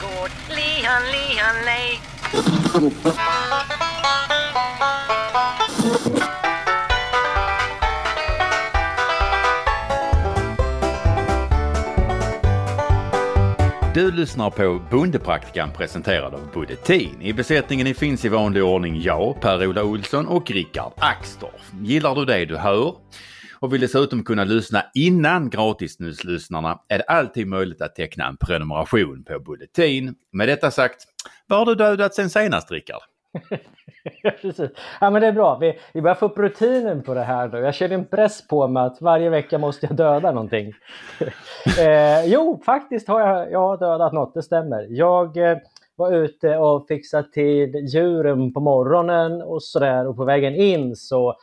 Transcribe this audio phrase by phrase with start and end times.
[0.00, 0.30] gård.
[0.48, 2.00] Lihan, lihan, lej.
[13.94, 17.22] Du lyssnar på Bondepraktikan presenterad av Buddetin.
[17.22, 21.72] I besättningen finns i vanlig ordning jag, Per-Ola Olsson och Rickard Axdorff.
[21.80, 22.94] Gillar du det du hör
[23.60, 29.24] och vill dessutom kunna lyssna innan gratislyssnarna är det alltid möjligt att teckna en prenumeration
[29.24, 30.14] på Bulletin.
[30.32, 31.04] Med detta sagt,
[31.46, 33.02] vad har du dödat sen senast Rickard?
[34.40, 34.70] Precis.
[35.00, 35.58] Ja, men det är bra.
[35.58, 37.58] Vi, vi börjar få upp rutinen på det här nu.
[37.58, 40.72] Jag känner en press på mig att varje vecka måste jag döda någonting.
[41.78, 44.86] eh, jo, faktiskt har jag, jag har dödat något, det stämmer.
[44.90, 45.58] Jag eh,
[45.96, 51.36] var ute och fixade till djuren på morgonen och sådär och på vägen in så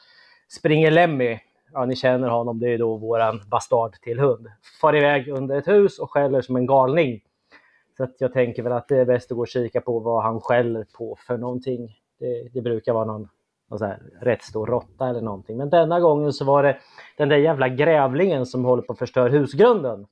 [0.57, 1.39] springer Lemmy,
[1.75, 4.47] ja ni känner honom, det är då våran bastard till hund,
[4.81, 7.21] far iväg under ett hus och skäller som en galning.
[7.98, 10.23] Så att jag tänker väl att det är bäst att gå och kika på vad
[10.23, 11.96] han skäller på för någonting.
[12.20, 13.29] Det, det brukar vara någon,
[13.70, 15.57] någon så här rätt stor råtta eller någonting.
[15.57, 16.77] Men denna gången så var det
[17.18, 20.07] den där jävla grävlingen som håller på att förstöra husgrunden.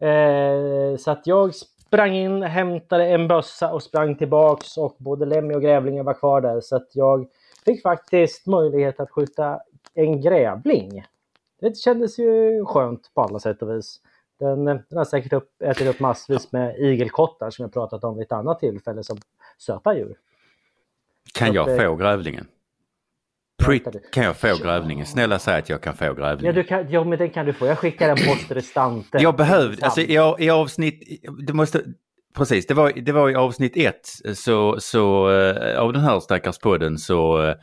[0.00, 5.54] Eh, så att jag sprang in, hämtade en bössa och sprang tillbaks och både Lemmy
[5.54, 6.60] och grävlingen var kvar där.
[6.60, 7.26] Så att jag
[7.64, 9.60] fick faktiskt möjlighet att skjuta
[9.94, 11.04] en grävling.
[11.60, 14.00] Det kändes ju skönt på alla sätt och vis.
[14.38, 18.24] Den, den har säkert upp, ätit upp massvis med igelkottar som jag pratat om vid
[18.26, 19.18] ett annat tillfälle som
[19.58, 20.16] söta djur.
[21.34, 22.46] Kan jag att, eh, få grävlingen?
[23.64, 25.06] Prit, kan jag få grävlingen?
[25.06, 26.54] Snälla säg att jag kan få Ja, grävlingen.
[26.54, 27.66] du kan, ja, men den kan du få.
[27.66, 29.18] Jag skickar den post restante.
[29.18, 31.82] Jag behövde, alltså i, i avsnitt, det måste,
[32.36, 36.58] precis, det var, det var i avsnitt ett så, så eh, av den här stackars
[36.58, 37.54] podden så eh,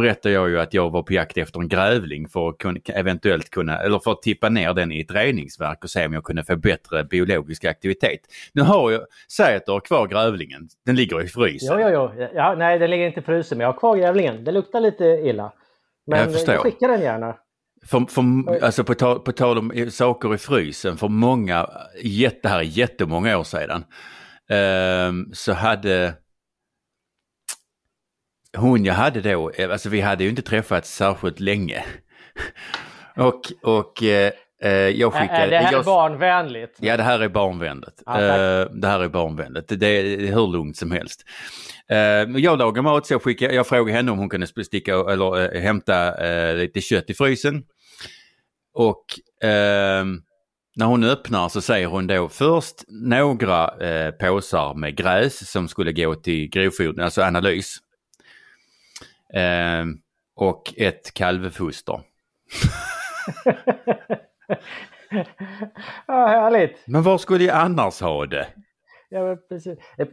[0.00, 3.50] berättade jag ju att jag var på jakt efter en grävling för att kunna, eventuellt
[3.50, 6.44] kunna, eller för att tippa ner den i ett reningsverk och se om jag kunde
[6.44, 8.20] få bättre biologisk aktivitet.
[8.52, 11.80] Nu har jag, säg att du har kvar grävlingen, den ligger i frysen.
[11.80, 12.28] Jo, jo, jo.
[12.34, 14.44] Ja, nej, den ligger inte i frysen, men jag har kvar grävlingen.
[14.44, 15.52] Det luktar lite illa.
[16.06, 16.54] Men Jag förstår.
[16.54, 17.36] jag skickar den gärna.
[17.86, 21.70] För, för, alltså på, tal, på tal om saker i frysen, för många,
[22.02, 23.84] jätte, här är jättemånga år sedan,
[24.50, 26.14] ehm, så hade
[28.56, 31.84] hon jag hade då, eh, alltså vi hade ju inte träffats särskilt länge.
[33.16, 35.42] och och eh, eh, jag Är, skickade...
[35.42, 36.78] är det här jag, barnvänligt?
[36.80, 38.02] Ja, det här är barnvänligt.
[38.04, 38.20] Tack.
[38.20, 39.68] Eh, det här är barnvänligt.
[39.68, 41.24] Det, det är hur lugnt som helst.
[41.90, 41.96] Eh,
[42.40, 45.62] jag lagar mat så jag, skickade, jag frågade henne om hon kunde sticka eller eh,
[45.62, 47.62] hämta eh, lite kött i frysen.
[48.74, 49.04] Och
[49.42, 50.20] ehm,
[50.76, 55.92] när hon öppnar så säger hon då först några eh, påsar med gräs som skulle
[55.92, 57.76] gå till grovfoder, alltså analys.
[59.34, 59.98] Ehm,
[60.36, 62.00] och ett kalvfoster.
[66.06, 66.76] ja, härligt!
[66.86, 68.46] Men var skulle jag annars ha det?
[69.12, 69.78] Ja, precis.
[69.96, 70.08] Det,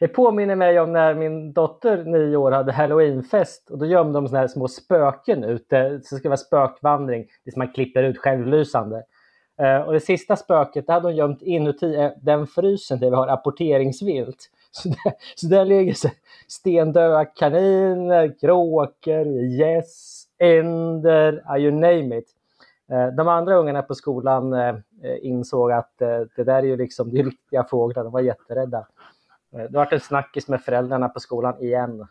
[0.00, 4.28] det påminner mig om när min dotter, nio år, hade halloweenfest och då gömde de
[4.28, 6.00] såna här små spöken ute.
[6.04, 9.02] Så det ska vara spökvandring, det som man klipper ut självlysande.
[9.60, 13.16] Eh, och det sista spöket, det hade hon gömt inuti eh, den frysen där vi
[13.16, 14.50] har apporteringsvilt.
[14.70, 16.08] Så där, så där ligger så
[16.48, 22.28] stendöda kaniner, kråkor, gäss, änder, ja, you name it.
[22.92, 24.76] Eh, De andra ungarna på skolan eh,
[25.22, 28.86] insåg att eh, det där är ju liksom är riktiga fåglar, de var jätterädda.
[29.52, 32.06] Eh, Det var en snackis med föräldrarna på skolan igen.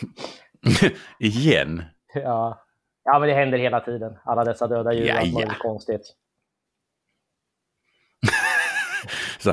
[1.18, 1.82] Igen?
[2.14, 2.60] Ja.
[3.04, 4.18] ja, men det händer hela tiden.
[4.24, 5.48] Alla dessa döda djur, Ja, ja.
[5.58, 6.14] konstigt.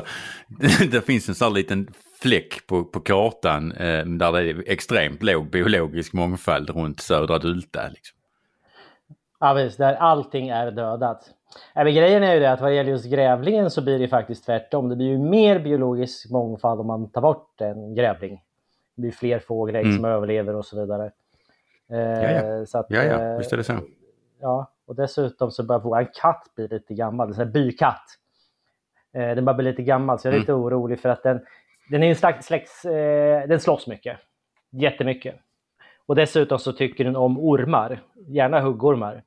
[0.90, 1.88] det finns en sån här liten
[2.22, 7.88] fläck på, på kartan eh, där det är extremt låg biologisk mångfald runt södra Dulta.
[7.88, 8.16] Liksom.
[9.40, 11.30] Ja, visst, där allting är dödat.
[11.74, 14.44] Ja, men grejen är ju det att vad gäller just grävlingen så blir det faktiskt
[14.46, 14.88] tvärtom.
[14.88, 18.40] Det blir ju mer biologisk mångfald om man tar bort en grävling.
[18.96, 19.96] Det blir fler fågelägg Mm.
[19.96, 21.10] som överlever och så vidare.
[21.90, 22.66] Eh, ja.
[22.66, 23.78] Så att, Ja, ja, eh, visst är det så.
[24.40, 27.40] Ja, och dessutom så börjar vår katt bli lite gammal.
[27.40, 28.04] En bykatt.
[29.14, 31.40] Eh, den börjar bli lite gammal så jag är lite orolig för att den,
[31.90, 34.18] den är en slags, släkts, eh, den slåss mycket.
[34.72, 35.34] Jättemycket.
[36.06, 39.22] Och dessutom så tycker den om ormar, gärna huggormar.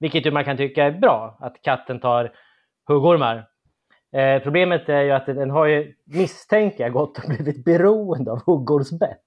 [0.00, 2.32] Vilket ju man kan tycka är bra, att katten tar
[2.86, 3.46] huggormar.
[4.12, 8.42] Eh, problemet är ju att den har ju, misstänker jag, gått och blivit beroende av
[8.46, 9.26] huggormsbett.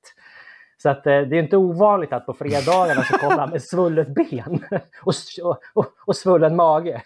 [0.77, 4.07] Så att, eh, det är inte ovanligt att på fredagarna så kommer han med svullet
[4.07, 4.63] ben
[5.05, 5.13] och,
[5.43, 7.01] och, och, och svullen mage.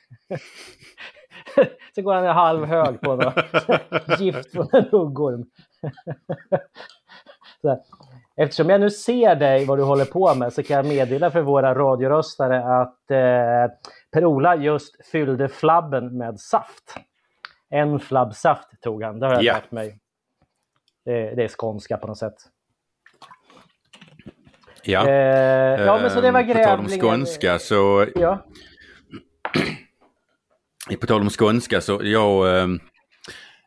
[1.95, 3.35] så går han halvhög på något
[4.19, 5.45] gift från en huggorm.
[8.35, 11.41] Eftersom jag nu ser dig vad du håller på med så kan jag meddela för
[11.41, 13.75] våra radioröstare att eh,
[14.11, 16.95] Per-Ola just fyllde flabben med saft.
[17.69, 19.53] En flabb saft tog han, det har jag Ja.
[19.53, 19.99] lärt mig.
[21.05, 22.35] Det, det är skånska på något sätt.
[24.83, 25.07] Ja.
[25.07, 27.09] Eh, ja, men så det var Ehm, På tal om grävlingen.
[27.09, 28.37] skånska så, Ja.
[30.95, 32.67] på tal om skånska så jag eh,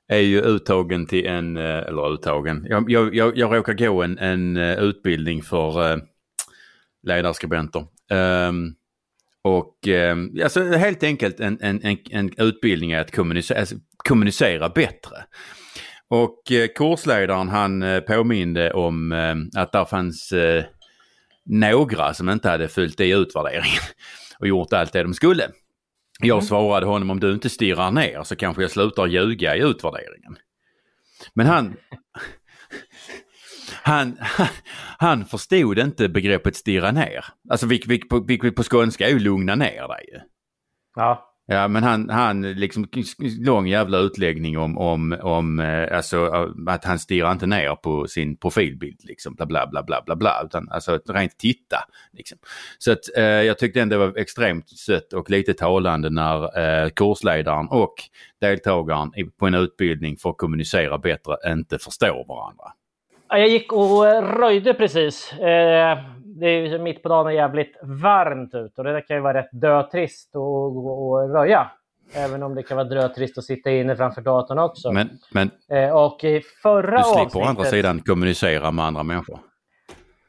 [0.08, 4.19] är ju uttagen till en, eh, eller uttagen, jag, jag, jag, jag råkar gå en,
[4.19, 5.99] en eh, utbildning för eh,
[7.06, 7.84] ledarskribenter.
[8.49, 8.75] Um,
[9.43, 14.69] och eh, alltså helt enkelt en, en, en, en utbildning är att kommunicera, alltså, kommunicera
[14.69, 15.17] bättre.
[16.08, 20.64] Och eh, kursledaren han eh, påminde om eh, att där fanns eh,
[21.44, 23.82] några som inte hade fyllt i utvärderingen
[24.38, 25.44] och gjort allt det de skulle.
[26.22, 30.37] Jag svarade honom om du inte stirrar ner så kanske jag slutar ljuga i utvärderingen.
[31.34, 31.76] Men han,
[33.82, 34.19] han,
[34.99, 37.25] han förstod inte begreppet stirra ner.
[37.50, 40.22] Alltså vilket vilk, på, vilk, på skånska är ju lugna ner dig.
[40.96, 41.30] ja.
[41.52, 42.88] Ja men han, han liksom
[43.41, 48.06] lång jävla utläggning om, om, om eh, alltså eh, att han stirrar inte ner på
[48.06, 51.76] sin profilbild liksom bla bla bla bla bla bla utan alltså rent titta.
[52.12, 52.38] Liksom.
[52.79, 56.88] Så att eh, jag tyckte ändå det var extremt sött och lite talande när eh,
[56.88, 57.94] kursledaren och
[58.41, 62.64] deltagaren på en utbildning för att kommunicera bättre inte förstår varandra.
[63.29, 64.03] Jag gick och
[64.41, 65.32] röjde precis.
[65.32, 65.99] Eh,
[66.41, 69.39] det är ju mitt på dagen är jävligt varmt ute och det kan ju vara
[69.39, 71.71] rätt dötrist att och röja.
[72.15, 74.93] Även om det kan vara dötrist att sitta inne framför datorn också.
[74.93, 77.37] Men, men Eh, Och i förra du slipper avsnittet...
[77.37, 79.39] å andra sidan kommunicera med andra människor.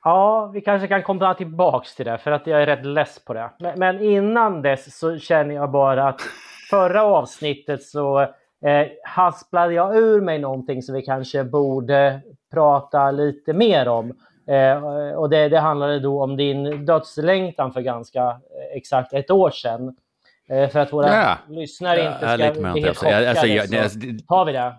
[0.04, 3.34] Ja, vi kanske kan komma tillbaks till det för att jag är rätt less på
[3.34, 3.50] det.
[3.60, 6.22] Men, men innan dess så känner jag bara att
[6.70, 12.22] förra avsnittet så eh, hasplade jag ur mig någonting som vi kanske borde
[12.54, 14.14] prata lite mer om.
[14.48, 19.52] Eh, och det, det handlade då om din dödslängtan för ganska eh, exakt ett år
[19.52, 19.96] sedan.
[20.50, 21.38] Eh, för att våra Ja.
[21.50, 23.02] lyssnare inte ska bli helt.
[23.04, 24.74] Ja, alltså, chockade jag- så nej, alltså, det- tar vi det.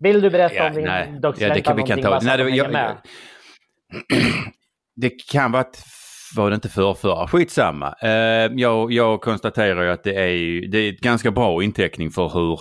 [0.00, 1.06] Vill du berätta Ja, om din nej.
[1.06, 1.48] dödslängtan?
[1.48, 2.20] Ja, det kan vi kan ta.
[2.22, 2.96] Nej, det, de jag, med?
[4.96, 5.82] det kan vara att
[6.36, 7.26] var det inte för förra?
[7.28, 7.94] Skitsamma.
[8.04, 8.10] Uh,
[8.60, 12.60] jag, jag konstaterar ju att det är, det är ett ganska bra inteckning för hur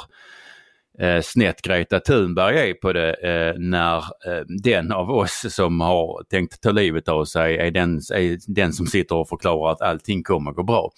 [0.99, 6.23] eh, snett Greta Thunberg är på det eh, när eh, den av oss som har
[6.29, 10.23] tänkt ta livet av sig är den, är den som sitter och förklarar att allting
[10.23, 10.91] kommer gå bra.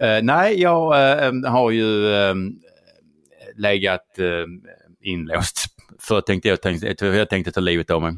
[0.00, 2.34] Eh, nej, jag eh, har ju eh,
[3.56, 4.46] legat eh,
[5.02, 5.66] inlåst
[6.00, 8.12] för tänkte jag, tänkte, jag tänkte ta livet av mig.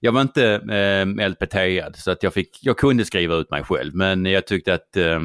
[0.00, 3.94] Jag var inte eh, LPT-ad så att jag, fick, jag kunde skriva ut mig själv
[3.94, 5.20] men jag tyckte att eh,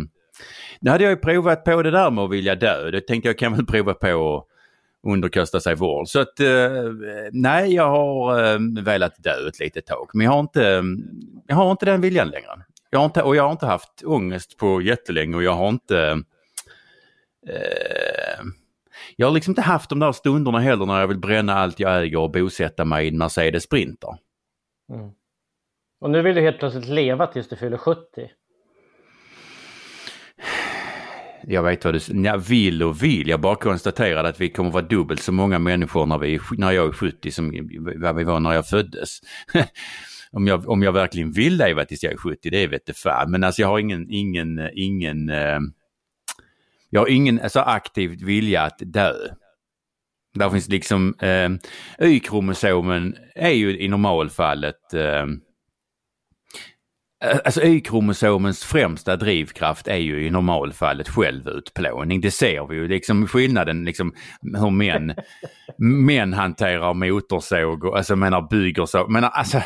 [0.81, 2.91] nu hade jag ju provat på det där med att vilja dö.
[2.91, 4.50] Det tänkte jag kan väl prova på att
[5.07, 6.07] underkasta sig vård.
[6.07, 6.71] Så att eh,
[7.31, 10.09] nej, jag har eh, velat dö ett litet tag.
[10.13, 10.83] Men jag har inte,
[11.47, 12.65] jag har inte den viljan längre.
[12.89, 16.23] Jag har inte, och jag har inte haft ångest på jättelänge och jag har inte
[17.47, 18.45] eh,
[19.15, 22.01] jag har liksom inte haft de där stunderna heller när jag vill bränna allt jag
[22.01, 24.17] äger och bosätta mig i en Mercedes Sprinter.
[24.93, 25.11] Mm.
[26.01, 28.31] Och nu vill du helt plötsligt leva tills du fyller 70.
[31.43, 33.27] Jag vet vad du ja, vill och vill.
[33.27, 36.87] Jag bara konstaterade att vi kommer vara dubbelt så många människor när, vi, när jag
[36.87, 39.19] är 70 som vad vi var när jag föddes.
[40.31, 43.31] om, jag, om jag verkligen vill leva tills jag är 70, det vet det fan.
[43.31, 45.59] Men alltså jag har ingen, ingen, ingen, eh,
[46.89, 49.13] jag har ingen alltså, aktiv vilja att dö.
[50.33, 51.49] Där finns liksom, eh,
[52.07, 55.25] Y-kromosomen är ju i normalfallet eh,
[57.45, 62.21] Alltså Y-kromosomens främsta drivkraft är ju i normalfallet självutplåning.
[62.21, 65.13] Det ser vi ju liksom skillnaden liksom hur män,
[65.77, 69.07] män hanterar motorsåg och alltså menar bygger så.
[69.07, 69.61] Men alltså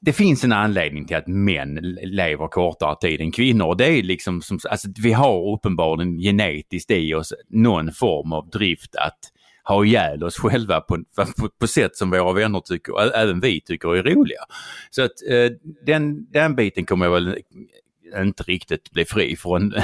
[0.00, 3.66] det finns en anledning till att män lever kortare tid än kvinnor.
[3.66, 8.50] Och det är liksom som, alltså vi har uppenbarligen genetiskt i oss någon form av
[8.50, 9.18] drift att
[9.64, 13.60] ha ihjäl oss själva på, på, på sätt som våra vänner tycker, ä- även vi
[13.60, 14.40] tycker är roliga.
[14.90, 15.50] Så att eh,
[15.86, 17.38] den, den biten kommer jag väl
[18.16, 19.74] inte riktigt bli fri från.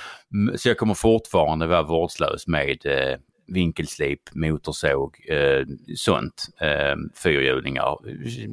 [0.56, 5.66] Så jag kommer fortfarande vara vårdslös med eh, vinkelslip, motorsåg, eh,
[5.96, 6.46] sånt.
[6.60, 7.96] Eh, fyrhjulingar.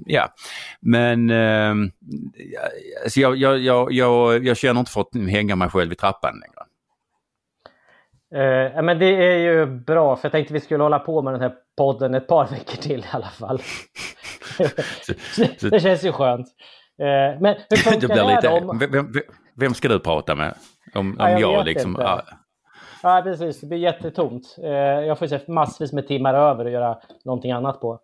[0.05, 0.33] Ja.
[0.81, 1.73] Men eh,
[3.03, 6.33] alltså jag, jag, jag, jag, jag känner inte för att hänga mig själv i trappan
[6.33, 6.61] längre.
[8.35, 11.41] Eh, men det är ju bra, för jag tänkte vi skulle hålla på med den
[11.41, 13.61] här podden ett par veckor till i alla fall.
[15.71, 16.47] det känns ju skönt.
[16.97, 17.05] Eh,
[17.39, 18.49] men hur Det funkar det här lite?
[18.49, 18.79] Om...
[18.79, 19.13] vem,
[19.55, 20.55] vem, ska du prata med?
[20.93, 21.91] Om, om Ja, jag jag, liksom...
[21.91, 22.21] inte.
[23.03, 23.61] Ja, precis.
[23.61, 24.55] Det blir jättetomt.
[24.63, 27.99] Eh, jag får se massvis med timmar över att göra någonting annat på.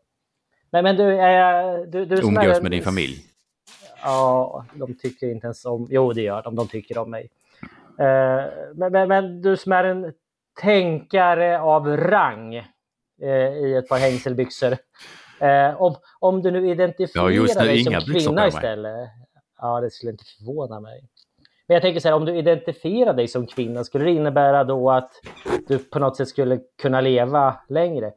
[0.72, 3.16] Men, men du, eh, du, du umgås med din familj.
[4.04, 5.88] Ja, de tycker inte ens om...
[5.90, 6.56] Jo, det gör de.
[6.56, 7.30] De tycker om mig.
[8.00, 10.14] Eh, men, men, men du som är en
[10.62, 12.56] tänkare av rang
[13.22, 14.78] eh, i ett par hängselbyxor.
[15.40, 19.10] Eh, om, om du nu identifierar Ja, just nu dig som kvinna istället.
[19.62, 21.02] Ja, det skulle inte förvåna mig.
[21.68, 24.92] Men jag tänker så här, om du identifierar dig som kvinna, skulle det innebära då
[24.92, 25.12] att
[25.68, 28.14] du på något sätt skulle kunna leva längre?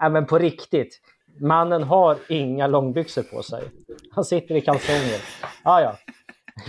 [0.00, 1.00] Ja, men på riktigt.
[1.40, 3.62] Mannen har inga långbyxor på sig.
[4.10, 5.20] Han sitter i kalsonger.
[5.64, 5.96] Ja, ja.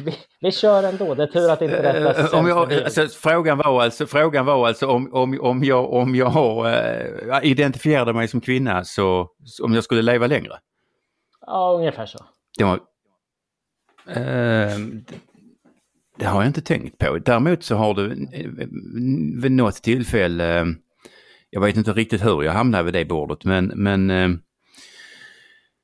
[0.06, 1.16] Vi, vi kör ändå.
[1.16, 4.68] Det är tur att inte detta Eh, om jag, alltså, frågan var alltså, frågan var
[4.68, 9.30] alltså om, om, om jag, om jag eh, identifierade mig som kvinna så,
[9.64, 10.60] om jag skulle leva längre.
[11.48, 12.20] Ja, ungefär så.
[12.58, 12.80] Det, var,
[14.08, 14.78] eh,
[16.18, 17.18] det, har jag inte tänkt på.
[17.18, 18.68] Däremot så har du eh,
[19.42, 20.76] vid något tillfälle,
[21.50, 24.30] jag vet inte riktigt hur jag hamnade vid det bordet, men, men eh,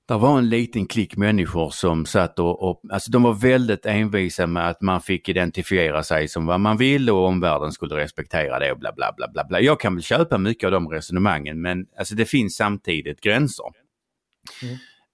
[0.07, 4.47] det var en liten klick människor som satt och, och, alltså de var väldigt envisa
[4.47, 8.71] med att man fick identifiera sig som vad man ville och omvärlden skulle respektera det
[8.71, 9.43] och bla bla bla bla.
[9.43, 9.59] bla.
[9.59, 13.65] Jag kan väl köpa mycket av de resonemangen men alltså det finns samtidigt gränser.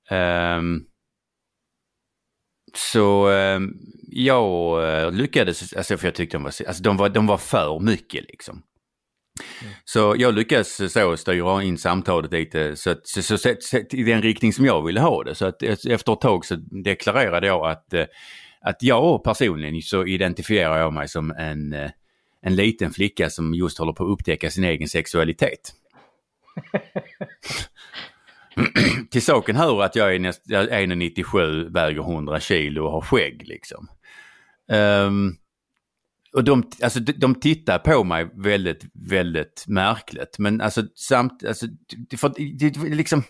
[0.09, 0.81] Ehm,
[2.75, 3.73] så ehm,
[4.07, 7.79] jag eh, lyckades, alltså för jag tyckte de var, alltså de var, de var för
[7.79, 8.63] mycket liksom.
[9.85, 14.03] Så jag lyckades så styra in samtalet lite så, att, så, så, så, så, i
[14.03, 15.35] den riktning som jag ville ha det.
[15.35, 18.05] Så att eh, efter ett tag så deklarerade jag att, eh,
[18.61, 21.89] att jag personligen så identifierar jag mig som en, eh,
[22.41, 25.73] en liten flicka som just håller på att upptäcka sin egen sexualitet.
[29.11, 33.87] Till saken hör att jag är 1,97, väger 100 kilo och har skägg liksom.
[34.71, 35.37] Um,
[36.33, 40.39] och de, alltså, de, tittar på mig väldigt, väldigt märkligt.
[40.39, 41.65] Men alltså samt, alltså,
[42.09, 43.23] det, för, det, det, liksom...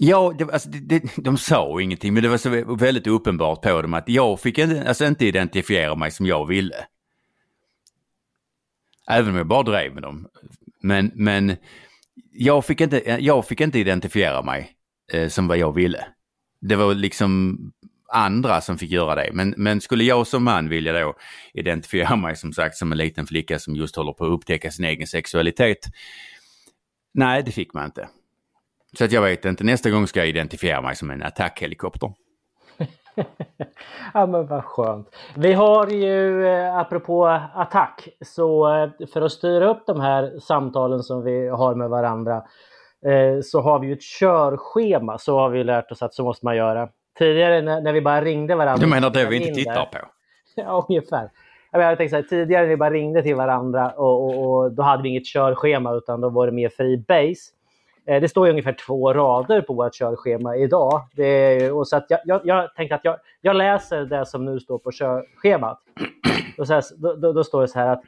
[0.00, 3.82] Ja, det, alltså, det, det, de sa ingenting men det var så väldigt uppenbart på
[3.82, 6.86] dem att jag fick inte, alltså, inte identifiera mig som jag ville.
[9.08, 10.28] Även om jag bara drev med dem.
[10.82, 11.56] Men, men
[12.32, 14.72] jag, fick inte, jag fick inte identifiera mig
[15.12, 16.06] eh, som vad jag ville.
[16.60, 17.58] Det var liksom
[18.12, 19.30] andra som fick göra det.
[19.32, 21.14] Men, men skulle jag som man vilja då
[21.54, 24.84] identifiera mig som sagt som en liten flicka som just håller på att upptäcka sin
[24.84, 25.78] egen sexualitet.
[27.14, 28.08] Nej, det fick man inte.
[28.98, 32.12] Så att jag vet inte, nästa gång ska jag identifiera mig som en attackhelikopter.
[34.14, 35.08] ja men vad skönt.
[35.36, 41.02] Vi har ju eh, apropå attack så eh, för att styra upp de här samtalen
[41.02, 42.36] som vi har med varandra
[43.06, 45.18] eh, så har vi ju ett körschema.
[45.18, 46.88] Så har vi lärt oss att så måste man göra.
[47.20, 48.84] Tidigare när, när vi bara ringde varandra.
[48.84, 49.98] Du menar det vi in inte tittar på?
[50.56, 51.30] Ja, ungefär.
[51.70, 54.50] Jag, menar, jag tänkte så här, tidigare när vi bara ringde till varandra och, och,
[54.50, 57.52] och då hade vi inget körschema utan då var det mer fri base.
[58.06, 61.02] Eh, Det står ju ungefär två rader på vårt körschema idag.
[61.16, 64.60] Är, och så att jag, jag, jag tänkte att jag, jag läser det som nu
[64.60, 65.78] står på körschemat.
[66.58, 68.02] Och så här, då, då, då står det så här att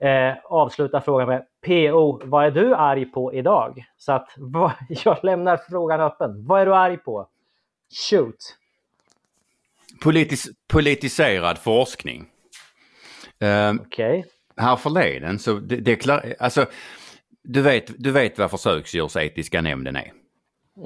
[0.00, 3.84] eh, avsluta frågan med PO, vad är du arg på idag?
[3.96, 6.46] Så att vad, jag lämnar frågan öppen.
[6.46, 7.26] Vad är du arg på?
[8.10, 8.36] Shoot!
[10.02, 12.26] Politis, politiserad forskning.
[13.40, 14.24] Ehm, Okej.
[14.56, 16.34] här förleden så de- deklar...
[16.38, 16.66] Alltså,
[17.44, 20.12] du vet, du vet vad försöksdjursetiska nämnden är?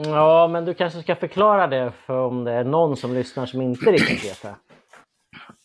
[0.04, 3.62] Ja, men du kanske ska förklara det för om det är någon som lyssnar som
[3.62, 4.56] inte riktigt vet det.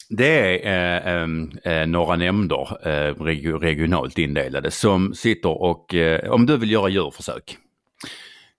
[0.10, 6.32] Det är eh, em, eh, några nämnder eh, reg- regionalt indelade som sitter och eh,
[6.32, 7.58] om du vill göra djurförsök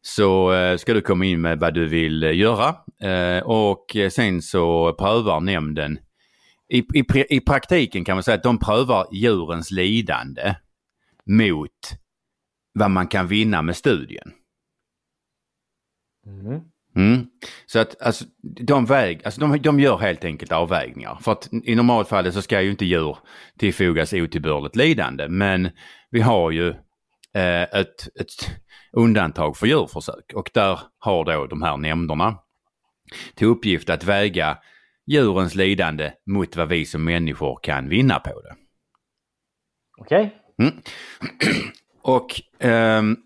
[0.00, 4.42] så eh, ska du komma in med vad du vill eh, göra eh, och sen
[4.42, 5.98] så prövar nämnden
[6.68, 10.54] i, i, I praktiken kan man säga att de prövar djurens lidande
[11.26, 11.98] mot
[12.72, 14.32] vad man kan vinna med studien.
[16.26, 16.60] Mm.
[16.96, 17.26] Mm.
[17.66, 21.18] Så att alltså, de, väg, alltså de, de gör helt enkelt avvägningar.
[21.20, 23.16] För att i normalfallet så ska ju inte djur
[23.58, 25.28] tillfogas otillbörligt lidande.
[25.28, 25.70] Men
[26.10, 26.74] vi har ju
[27.34, 28.50] ett, ett
[28.92, 32.38] undantag för djurförsök och där har då de här nämnderna
[33.34, 34.58] till uppgift att väga
[35.06, 38.56] djurens lidande mot vad vi som människor kan vinna på det.
[39.98, 40.34] Okej?
[42.02, 43.16] Och ehm,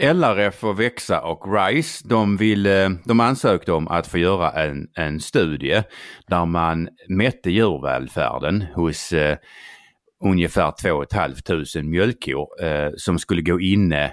[0.00, 5.20] LRF och Växa och RISE de, ville, de ansökte om att få göra en, en
[5.20, 5.82] studie
[6.26, 9.38] där man mätte djurvälfärden hos eh,
[10.24, 14.12] ungefär 2 500 mjölkkor eh, som skulle gå inne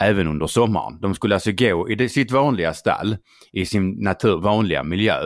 [0.00, 1.00] även under sommaren.
[1.00, 3.16] De skulle alltså gå i det, sitt vanliga stall
[3.52, 5.24] i sin natur, vanliga miljö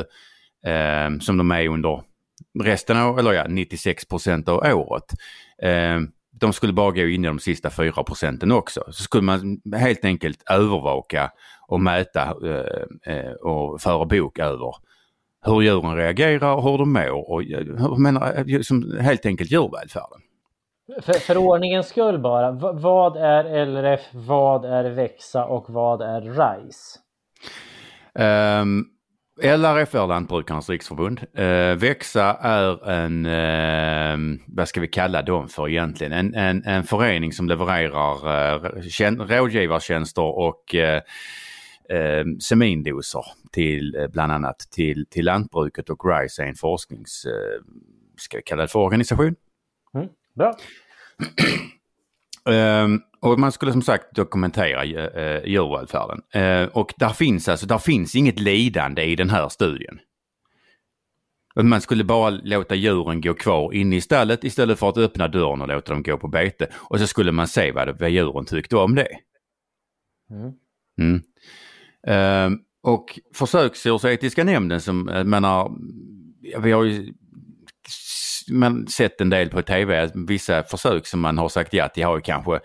[0.67, 2.03] eh, som de är under
[2.61, 5.05] resten av, eller ja, 96 procent av året.
[5.63, 6.01] Eh,
[6.41, 8.85] de skulle bara gå in i de sista 4 procenten också.
[8.87, 11.31] Så skulle man helt enkelt övervaka
[11.69, 14.75] och mäta eh, eh och föra bok över
[15.43, 20.21] hur djuren reagerar och hur de mår och eh, menar, eh, som helt enkelt djurvälfärden.
[21.03, 26.99] För, för ordningens skull bara, vad är LRF, vad är Växa och vad är RISE?
[28.15, 28.87] Um,
[29.43, 31.21] LRF är Lantbrukarnas riksförbund.
[31.39, 36.13] Uh, Växa är en, uh, vad ska vi kalla dem för egentligen?
[36.13, 41.01] En, en, en förening som levererar uh, tjän- rådgivartjänster och uh,
[41.93, 47.65] uh, semindoser till uh, bland annat till, till lantbruket och RISE är en forsknings, uh,
[48.17, 49.35] ska vi kalla det för organisation?
[49.95, 50.57] Mm, bra.
[52.45, 56.23] Um, och man skulle som sagt dokumentera uh, djurvälfärden.
[56.37, 59.99] Uh, och där finns alltså, där finns inget lidande i den här studien.
[61.55, 65.63] Man skulle bara låta djuren gå kvar inne i stallet istället för att öppna dörren
[65.63, 66.67] och låta dem gå på bete.
[66.73, 69.09] Och så skulle man se vad, vad djuren tyckte om det.
[70.31, 70.53] Mm.
[70.99, 71.23] Mm.
[72.07, 75.73] Ehm, och försöksdjursetiska nämnden som, eh, jag menar,
[76.59, 77.13] vi har ju
[78.49, 82.17] men sett en del på tv, vissa försök som man har sagt ja till har
[82.17, 82.61] ju kanske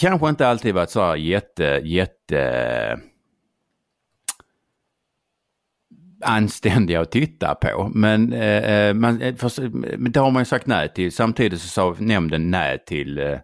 [0.00, 3.00] kanske inte alltid varit så här jätte, jätte
[6.20, 7.90] anständiga att titta på.
[7.94, 9.68] Men, eh, eh man, eh, för,
[9.98, 11.12] men det har man ju sagt nej till.
[11.12, 13.38] Samtidigt så sa nämnden nej till, eh,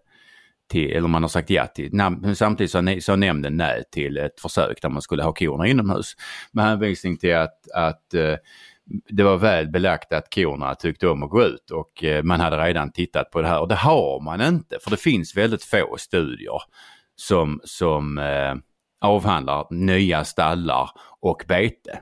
[0.73, 4.41] till eller man har sagt ja till, nam, samtidigt sa, sa nämnden nej till ett
[4.41, 6.13] försök där man skulle ha korna inomhus.
[6.53, 8.37] Med hänvisning till att, att eh,
[9.09, 12.57] det var väl belagt att korna tyckte om att gå ut och eh, man hade
[12.57, 15.97] redan tittat på det här och det har man inte för det finns väldigt få
[15.99, 16.63] studier
[17.17, 18.55] som, som eh,
[19.01, 22.01] avhandlar nya stallar och bete.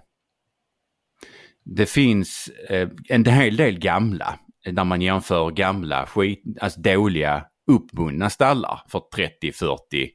[1.65, 8.31] Det finns eh, en hel del gamla när man jämför gamla skit, alltså dåliga uppbundna
[8.31, 10.11] stallar för 30, 40,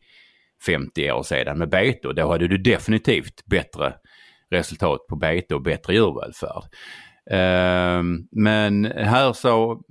[0.65, 3.93] 50 år sedan med bete då hade du definitivt bättre
[4.51, 6.63] resultat på bete och bättre djurvälfärd.
[7.31, 9.81] Ehm, men här sa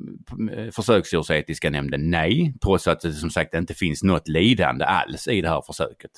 [0.52, 5.40] eh, försöksdjursetiska nämnden nej, trots att det som sagt inte finns något lidande alls i
[5.40, 6.10] det här försöket.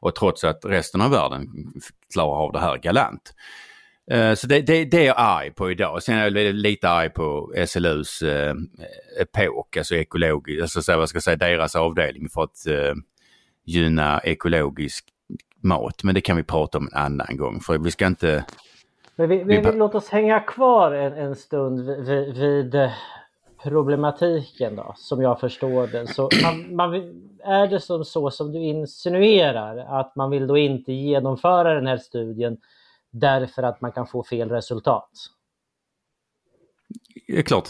[0.00, 1.46] Och trots att resten av världen
[2.12, 3.34] klarar av det här galant.
[4.12, 6.02] Uh, så det, det, det, är jag arg på idag.
[6.02, 8.54] Sen är jag lite arg på SLUs uh,
[9.20, 12.94] epok, alltså ekologisk, alltså så vad ska jag säga, deras avdelning för att uh,
[13.64, 15.04] gynna ekologisk
[15.60, 16.04] mat.
[16.04, 18.44] Men det kan vi prata om en annan gång för vi ska inte...
[19.16, 22.90] Men vi, vi, vi låt oss hänga kvar en, en stund vid, vid,
[23.62, 26.06] problematiken då, som jag förstår det.
[26.06, 26.94] Så man, man,
[27.44, 31.96] är det som så som du insinuerar att man vill då inte genomföra den här
[31.96, 32.56] studien
[33.12, 35.10] därför att man kan få fel resultat?
[37.26, 37.68] Det är klart.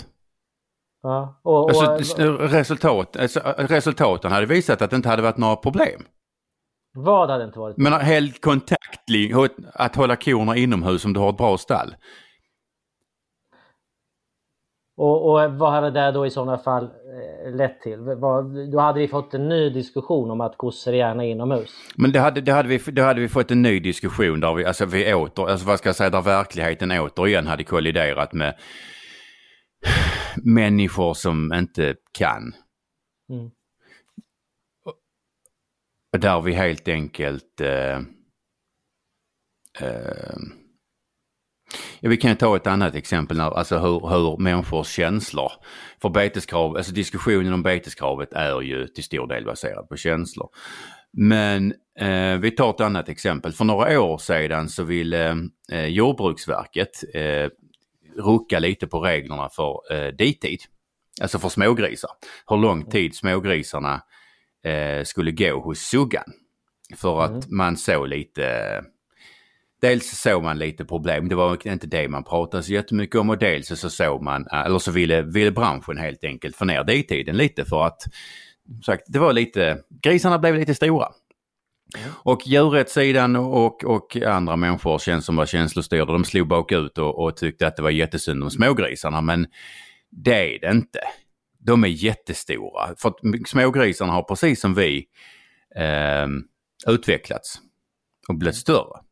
[1.03, 5.57] Ja, och, och, alltså, resultat, alltså, resultaten hade visat att det inte hade varit några
[5.57, 6.03] problem.
[6.95, 7.77] Vad hade inte varit?
[7.77, 9.35] Men helt kontaktlig,
[9.75, 11.95] att hålla korna inomhus om du har ett bra stall.
[14.97, 18.05] Och, och vad hade det då i sådana fall eh, lett till?
[18.73, 21.71] Då hade vi fått en ny diskussion om att kossor är gärna inomhus.
[21.97, 24.65] Men det hade, det hade, vi, då hade vi fått en ny diskussion där vi,
[24.65, 28.55] alltså vi åter, alltså vad ska jag säga, där verkligheten återigen hade kolliderat med
[30.37, 32.55] människor som inte kan.
[33.31, 33.51] Mm.
[36.19, 37.97] Där vi helt enkelt eh,
[39.81, 40.37] eh,
[42.01, 45.53] Ja, vi kan ta ett annat exempel, när, alltså hur, hur människors känslor.
[46.03, 50.49] För beteskrav, alltså diskussionen om beteskravet är ju till stor del baserad på känslor.
[51.13, 53.53] Men eh, vi tar ett annat exempel.
[53.53, 57.49] För några år sedan så ville eh, Jordbruksverket eh,
[58.17, 60.61] rucka lite på reglerna för eh, ditid.
[61.21, 62.11] Alltså för smågrisar.
[62.47, 64.03] Hur lång tid smågrisarna
[64.65, 66.33] eh, skulle gå hos suggan.
[66.97, 67.57] För att mm.
[67.57, 68.45] man såg lite
[69.87, 73.39] Dels såg man lite problem, det var inte det man pratade så jättemycket om och
[73.39, 77.65] dels så såg man, eller så ville, ville branschen helt enkelt få ner ditiden lite
[77.65, 78.03] för att
[78.87, 81.09] sagt, det var lite, grisarna blev lite stora.
[82.09, 87.37] Och djurrättssidan och, och andra människor känns som var känslostyrda, de slog bakut och, och
[87.37, 89.47] tyckte att det var jättesynd om smågrisarna men
[90.11, 91.01] det är det inte.
[91.59, 92.95] De är jättestora.
[92.99, 95.07] För att smågrisarna har precis som vi
[95.77, 96.27] eh,
[96.93, 97.61] utvecklats
[98.29, 99.06] och blivit större.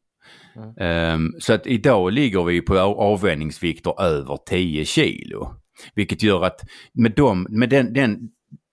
[0.56, 1.14] Mm.
[1.14, 5.54] Um, så att idag ligger vi på avvänjningsvikter över 10 kilo.
[5.94, 6.60] Vilket gör att
[6.94, 8.18] med, dem, med den, den,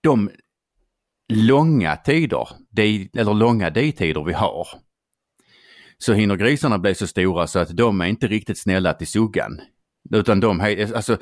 [0.02, 0.30] de
[1.32, 4.68] långa tider, de, eller långa ditider vi har,
[5.98, 9.60] så hinner grisarna bli så stora så att de är inte riktigt snälla till suggan.
[10.10, 10.60] Utan de,
[10.94, 11.16] alltså,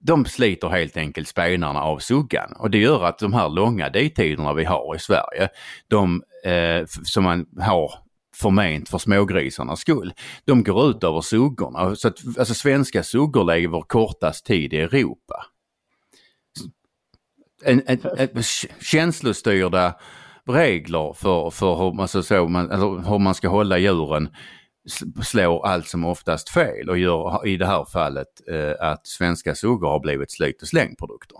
[0.00, 4.54] de sliter helt enkelt spenarna av suggan och det gör att de här långa dejtiderna
[4.54, 5.48] vi har i Sverige,
[5.88, 8.07] de eh, som man har
[8.40, 10.12] förment för smågrisarnas skull.
[10.44, 11.96] De går ut över suggorna.
[11.96, 15.46] Så att, alltså svenska suggor lever kortast tid i Europa.
[17.64, 18.42] en, en, en,
[18.80, 19.94] känslostyrda
[20.46, 24.28] regler för, för hur, man, så, så, man, eller hur man ska hålla djuren
[25.22, 29.88] slår allt som oftast fel och gör i det här fallet eh, att svenska suggor
[29.88, 31.38] har blivit slit och slängprodukter.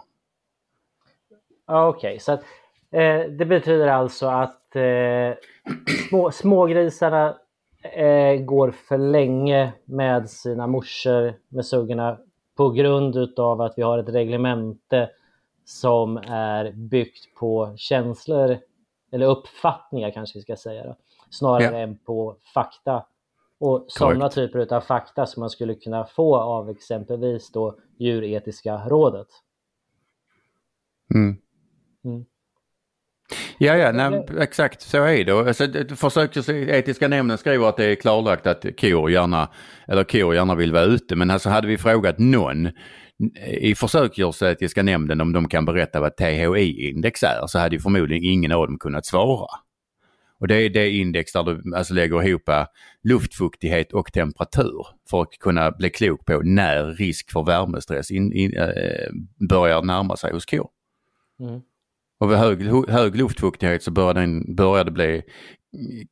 [1.66, 2.44] Okej, okay, så att,
[2.90, 5.34] eh, det betyder alltså att eh,
[6.08, 7.36] små, smågrisarna
[7.82, 12.18] eh, går för länge med sina morsor med suggorna
[12.56, 15.10] på grund utav att vi har ett reglemente
[15.64, 18.58] som är byggt på känslor
[19.12, 20.96] eller uppfattningar kanske vi ska säga då,
[21.30, 21.78] snarare ja.
[21.78, 23.06] än på fakta.
[23.60, 29.26] Och sådana typer av fakta som man skulle kunna få av exempelvis då djuretiska rådet.
[31.14, 31.36] Mm.
[32.04, 32.24] Mm.
[33.58, 35.32] Ja, ja, nej, exakt så är det.
[35.32, 39.48] Alltså, försöksetiska nämnden skriver att det är klarlagt att kor gärna,
[39.88, 41.16] eller kor gärna vill vara ute.
[41.16, 42.68] Men alltså hade vi frågat någon
[43.46, 48.52] i försöksdjursetiska nämnden om de kan berätta vad THI-index är så hade ju förmodligen ingen
[48.52, 49.48] av dem kunnat svara.
[50.40, 52.50] Och det är det index där du alltså lägger ihop
[53.02, 58.56] luftfuktighet och temperatur för att kunna bli klok på när risk för värmestress in, in,
[58.56, 58.68] äh,
[59.48, 60.68] börjar närma sig hos kor.
[61.40, 61.60] Mm.
[62.18, 65.22] Och vid hög, hög luftfuktighet så börjar, den, börjar det bli,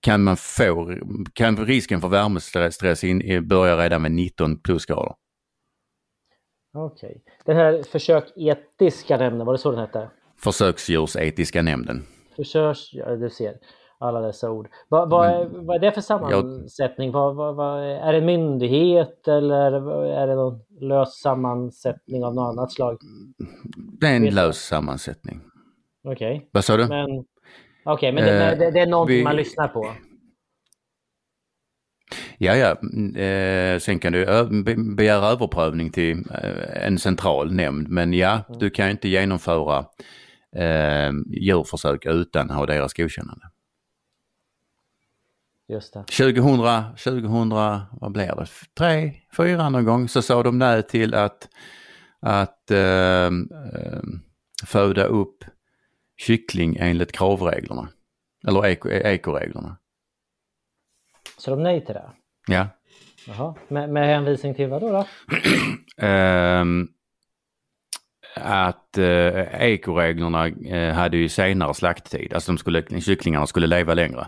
[0.01, 0.95] kan man få,
[1.33, 5.15] kan risken för värmestress in, börja redan med 19 plusgrader.
[6.75, 7.09] Okej.
[7.09, 7.21] Okay.
[7.45, 10.11] Den här försöketiska nämnden, var det så den hette?
[10.39, 12.07] Försöksdjursetiska nämnden.
[12.37, 13.55] Försöks, ja du ser
[13.99, 14.69] alla dessa ord.
[14.89, 17.13] Vad, vad, är, vad är det för sammansättning?
[17.13, 22.53] Vad, vad, vad, är det en myndighet eller är det någon lös sammansättning av något
[22.53, 22.99] annat slag?
[24.01, 25.41] Det är en lös sammansättning.
[26.07, 26.37] Okej.
[26.37, 26.49] Okay.
[26.51, 26.87] Vad sa du?
[26.87, 27.25] Men,
[27.85, 29.93] okay, men det, det, det är någonting vi, man lyssnar på?
[32.39, 32.71] Ja, ja.
[33.21, 34.25] Eh, sen kan du
[34.97, 37.89] begära överprövning till eh, en central nämnd.
[37.89, 38.59] Men ja, mm.
[38.59, 39.79] du kan inte genomföra
[40.57, 43.47] eh, djurförsök utan att ha deras godkännande.
[45.69, 46.05] Just det.
[46.05, 47.51] 2000, 2000,
[48.01, 48.47] vad blir det,
[48.79, 51.49] tre, fyra någon gång så sa de nej till att,
[52.21, 54.03] att eh, eh,
[54.67, 55.45] föda upp
[56.17, 57.89] kyckling enligt kravreglerna.
[58.49, 59.77] Eller eko, ekoreglerna.
[61.39, 62.11] Så de nej till det?
[62.47, 62.69] Ja.
[63.27, 63.55] Jaha.
[63.69, 64.91] Med, med hänvisning till vad då?
[64.91, 65.07] då?
[66.07, 66.89] um,
[68.41, 74.27] att eh, ekoreglerna eh, hade ju senare slakttid, alltså de skulle, kycklingarna skulle leva längre.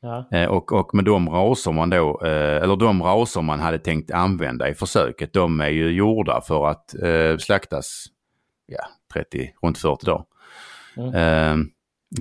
[0.00, 0.28] Ja.
[0.30, 4.10] Eh, och, och med de raser man då, eh, eller de raser man hade tänkt
[4.10, 8.06] använda i försöket, de är ju gjorda för att eh, slaktas
[8.66, 10.24] ja, 30, runt 40 dagar.
[10.96, 11.14] Mm.
[11.14, 11.66] Eh,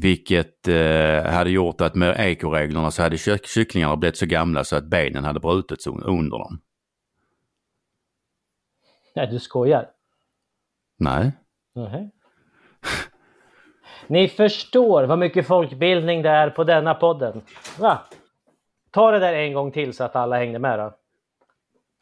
[0.01, 4.75] vilket eh, hade gjort att med ekoreglerna så hade kyck kycklingarna blivit så gamla så
[4.75, 6.61] att benen hade brutits under dem.
[9.15, 9.89] Nej, du skojar?
[10.97, 11.31] Nej.
[11.75, 12.09] Mm.
[14.07, 17.41] Ni förstår vad mycket folkbildning det är på denna podden.
[17.79, 18.01] Va?
[18.91, 20.93] Ta det där en gång till så att alla hängde med då.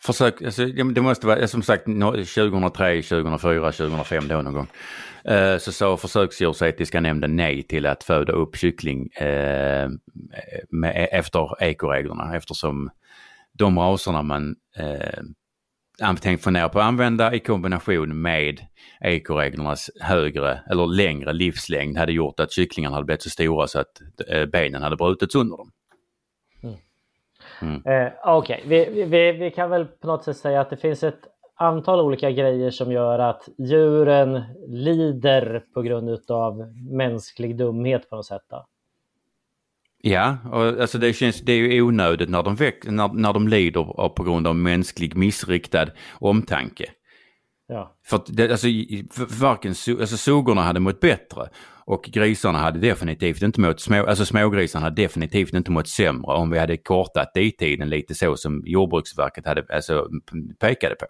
[0.02, 4.68] Försök, alltså, det måste vara som sagt 2003, 2004, 2005 då någon gång.
[5.26, 9.90] Eh, så sa försöksdjursetiska nämnden nej till att föda upp kyckling eh,
[10.70, 12.90] med, efter ekoreglerna eftersom
[13.54, 18.62] de raserna man eh, tänkt fundera på att använda i kombination med
[19.02, 24.02] ekoreglernas högre eller längre livslängd hade gjort att kycklingarna hade blivit så stora så att
[24.28, 25.72] eh, benen hade brutits under dem.
[27.62, 27.76] Mm.
[27.86, 28.86] Eh, Okej, okay.
[28.90, 31.22] vi, vi, vi kan väl på något sätt säga att det finns ett
[31.56, 38.26] antal olika grejer som gör att djuren lider på grund av mänsklig dumhet på något
[38.26, 38.42] sätt.
[38.50, 38.66] Då.
[40.02, 43.48] Ja, och alltså det, känns, det är ju onödigt när de, väck, när, när de
[43.48, 45.88] lider på grund av mänsklig missriktad
[46.20, 46.86] omtanke.
[47.68, 47.96] Ja.
[48.06, 48.68] För, det, alltså,
[49.40, 49.70] varken
[50.00, 51.50] alltså, suggorna hade mått bättre
[51.90, 56.50] och grisarna hade definitivt inte mått, små, alltså smågrisarna hade definitivt inte mått sämre om
[56.52, 60.10] vi hade kortat ditiden lite så som Jordbruksverket hade, alltså,
[60.60, 61.06] pekade på.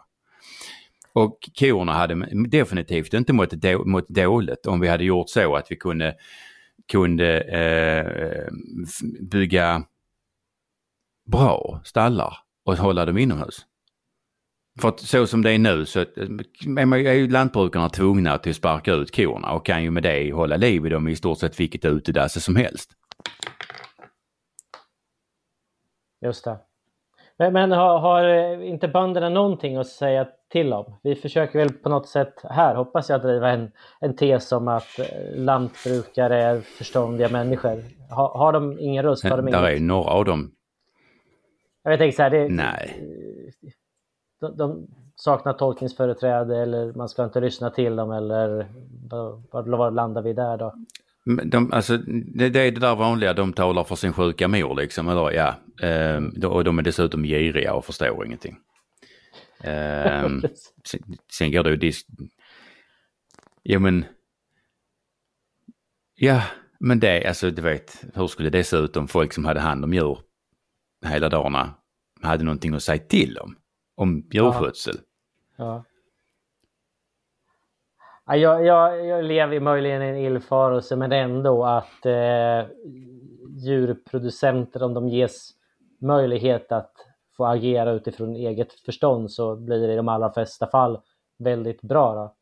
[1.14, 2.16] Och korna hade
[2.50, 6.16] definitivt inte mått, då, mått dåligt om vi hade gjort så att vi kunde,
[6.92, 8.48] kunde eh,
[9.32, 9.84] bygga
[11.32, 13.66] bra stallar och hålla dem inomhus.
[14.80, 19.16] För att så som det är nu så är ju lantbrukarna tvungna att sparka ut
[19.16, 22.40] korna och kan ju med det hålla liv i dem i stort sett vilket utedasse
[22.40, 22.92] som helst.
[26.22, 26.58] Just det.
[27.38, 31.00] Men, men har, har, inte bönderna någonting att säga till om?
[31.04, 35.00] Vi försöker väl på något sätt här, hoppas jag, driva en, en tes om att
[35.36, 37.84] lantbrukare är förståndiga människor.
[38.10, 39.24] Har, har de ingen röst?
[39.24, 39.62] Har de ingen...
[39.62, 40.52] Där är några av dem.
[41.84, 42.96] Jag tänker så här, det, Nej
[44.40, 48.68] de, de saknar tolkningsföreträde eller man ska inte lyssna till dem eller
[49.50, 50.76] var landar vi där då?
[51.46, 55.10] De, alltså, det, det är det där vanliga, de talar för sin sjuka mor liksom.
[55.10, 55.56] Eller, ja,
[55.88, 58.58] eh, och de är dessutom giriga och förstår ingenting.
[59.64, 60.30] Eh,
[60.86, 62.08] sen, sen går det ju disk...
[63.64, 64.06] Jo men...
[66.16, 66.44] Ja,
[66.80, 69.84] men det, alltså du vet, hur skulle det se ut om folk som hade hand
[69.84, 70.20] om djur
[71.06, 71.74] hela dagarna
[72.22, 73.56] hade någonting att säga till om?
[74.00, 74.96] Om djurskötsel.
[75.56, 75.84] Ja.
[78.26, 78.36] ja.
[78.36, 82.68] Jag, jag, jag lever möjligen i en illfarelse men ändå att eh,
[83.66, 85.52] djurproducenter om de ges
[86.02, 86.94] möjlighet att
[87.38, 91.00] få agera utifrån eget förstånd så blir det i de allra flesta fall
[91.40, 92.16] väldigt bra.
[92.16, 92.36] Då.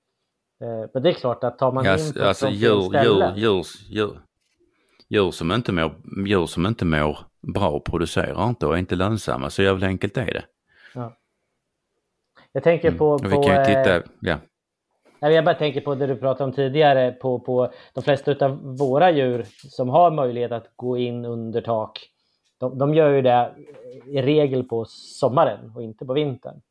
[0.65, 4.19] Eh, men det är klart att tar man in på alltså, djur, djur, djur, djur,
[5.07, 5.91] djur, som inte mår,
[6.27, 7.17] djur som inte mår
[7.53, 9.49] bra producerar inte och är inte lönsamma.
[9.49, 10.43] Så jävla enkelt är det.
[12.57, 12.61] Ja.
[12.61, 13.17] Jag tänker på...
[13.17, 13.31] Mm.
[13.31, 14.37] på vi kan ju titta, eh, ja.
[15.19, 19.11] Jag bara tänker på det du pratade om tidigare, på, på de flesta av våra
[19.11, 21.99] djur som har möjlighet att gå in under tak.
[22.59, 23.51] De, de gör ju det
[24.05, 26.61] i regel på sommaren och inte på vintern.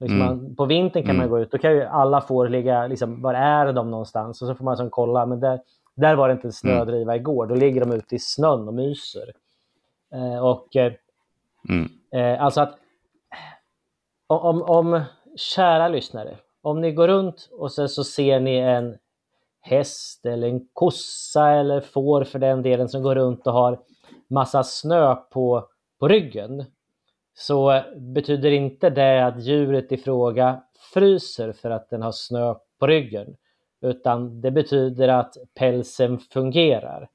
[0.00, 0.26] Liksom Mm.
[0.36, 1.18] man, på vintern kan Mm.
[1.18, 4.42] man gå ut, då kan ju alla får ligga, liksom, var är de någonstans?
[4.42, 5.60] Och så får man liksom kolla, men där,
[5.94, 9.32] där var det inte en snödriva igår, då ligger de ute i snön och myser.
[10.14, 10.92] Eh, och eh,
[11.68, 11.88] Mm.
[12.12, 12.78] Eh, alltså att
[14.40, 15.02] om, om,
[15.36, 18.98] kära lyssnare, om ni går runt och sen så ser ni en
[19.60, 23.78] häst eller en kossa eller får för den delen som går runt och har
[24.28, 25.68] massa snö på,
[25.98, 26.64] på ryggen
[27.34, 30.62] så betyder inte det att djuret i fråga
[30.94, 33.36] fryser för att den har snö på ryggen
[33.80, 37.08] utan det betyder att pälsen fungerar.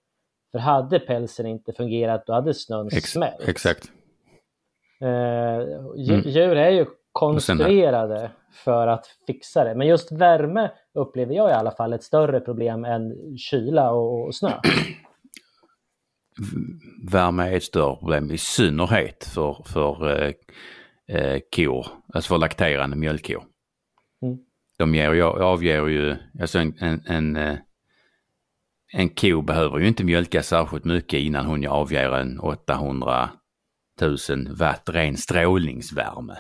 [0.52, 3.48] För hade pälsen inte fungerat då hade snön Ex smält.
[3.48, 3.92] exakt.
[5.02, 5.48] Eh,
[5.98, 6.22] Mm.
[6.26, 6.86] Djur är ju
[7.20, 9.76] konstruerade för att fixa det.
[9.76, 14.52] Men just värme upplever jag i alla fall ett större problem än kyla och, snö.
[17.12, 20.34] Värme är ett större problem i synnerhet för, för eh,
[21.08, 23.44] eh, kor, alltså för lakterande mjölkkor.
[24.22, 24.38] Mm.
[24.78, 27.58] De ger, ju- avger ju, alltså en, en, en, eh,
[28.94, 33.30] en ko behöver ju inte mjölka särskilt mycket innan hon avger en 800
[34.02, 34.18] 000
[34.60, 36.38] watt ren strålningsvärme.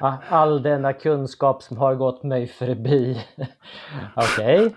[0.00, 3.20] Ja, All denna kunskap som har gått mig förbi.
[4.16, 4.74] Okej.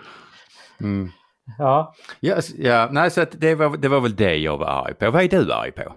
[0.81, 1.09] Mm.
[1.57, 1.93] Ja.
[2.19, 5.11] Ja, s- ja, nej, så det, var, det var väl det jag var arg på.
[5.11, 5.93] Vad är du arg på?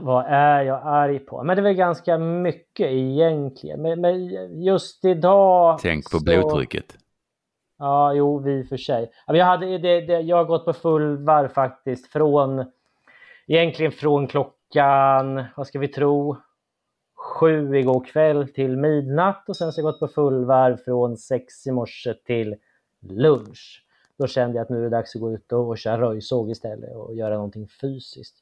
[0.00, 1.42] Vad är jag arg på?
[1.44, 3.82] Men det är väl ganska mycket egentligen.
[3.82, 4.28] Men, men
[4.62, 5.78] just idag...
[5.82, 6.96] Tänk på så- blodtrycket.
[7.78, 9.10] Ja, jo, vi för sig.
[9.26, 12.64] Jag, hade, det, det, jag har gått på full varv faktiskt från
[13.46, 16.36] egentligen från klockan, klockan, vad ska vi tro,
[17.16, 21.66] sju igår kväll till midnatt och sen så har jag gått på fullvarv från sex
[21.66, 22.56] i morse till
[23.00, 23.86] lunch.
[24.18, 26.50] Då kände jag att nu är det dags att gå ut och, och köra röjsåg
[26.50, 28.36] istället och göra någonting fysiskt.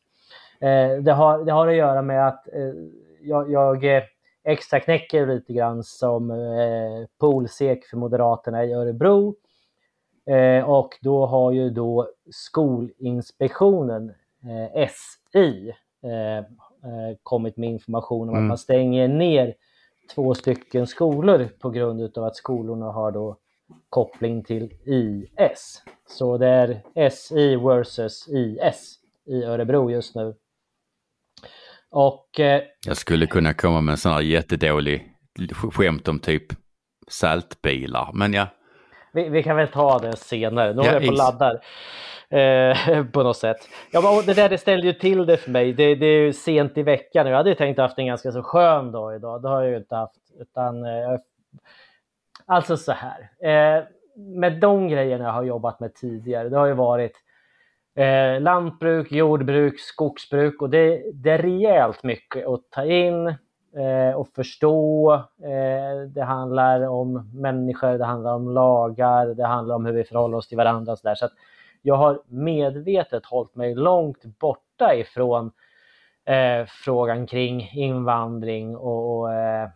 [0.60, 2.72] Eh, det, har, det har att göra med att eh,
[3.20, 4.02] jag, jag eh,
[4.44, 9.34] extra knäcker lite grann som eh, polsek för Moderaterna i Örebro.
[10.26, 14.88] Eh, och då har ju då Skolinspektionen, eh,
[15.32, 15.74] SI,
[17.22, 18.44] kommit med information om Mm.
[18.44, 19.54] att man stänger ner
[20.14, 23.36] två stycken skolor på grund av att skolorna har då
[23.88, 25.82] koppling till IS.
[26.08, 26.48] Så det
[26.94, 30.34] är SI versus IS i Örebro just nu.
[31.90, 35.14] Och eh, Jag skulle kunna komma med en sån här jättedålig
[35.72, 36.46] skämt om typ
[37.08, 38.10] saltbilar.
[38.14, 38.46] Men ja,
[39.12, 40.72] Vi, vi kan väl ta det senare.
[40.74, 41.60] Nu Ja, håller jag på och laddar.
[42.30, 43.68] Eh, på något sätt.
[43.90, 45.72] Ja, men, det där det ställde ju till det för mig.
[45.72, 47.30] Det, det är ju sent i veckan nu.
[47.30, 49.42] Jag hade ju tänkt haft en ganska så skön dag idag.
[49.42, 50.20] Det har jag ju inte haft.
[50.40, 51.18] Utan, eh,
[52.46, 53.30] alltså så här.
[53.42, 53.84] Eh,
[54.16, 56.48] med de grejerna jag har jobbat med tidigare.
[56.48, 57.16] Det har ju varit
[57.94, 63.26] eh, lantbruk, jordbruk, skogsbruk och det, det är rejält mycket att ta in
[63.76, 65.12] eh, och förstå.
[65.42, 70.36] Eh, det handlar om människor, det handlar om lagar, det handlar om hur vi förhåller
[70.36, 70.92] oss till varandra.
[70.92, 71.14] Och så där.
[71.14, 71.32] så att
[71.82, 75.52] jag har medvetet hållit mig långt borta ifrån
[76.24, 79.68] eh, frågan kring invandring och, och eh,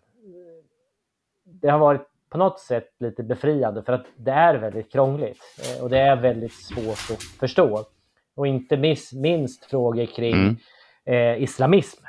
[1.44, 5.82] det har varit på något sätt lite befriande för att det är väldigt krångligt eh,
[5.84, 7.84] och det är väldigt svårt att förstå.
[8.36, 10.56] Och inte miss, minst frågor kring Mm.
[11.36, 12.04] eh, islamism.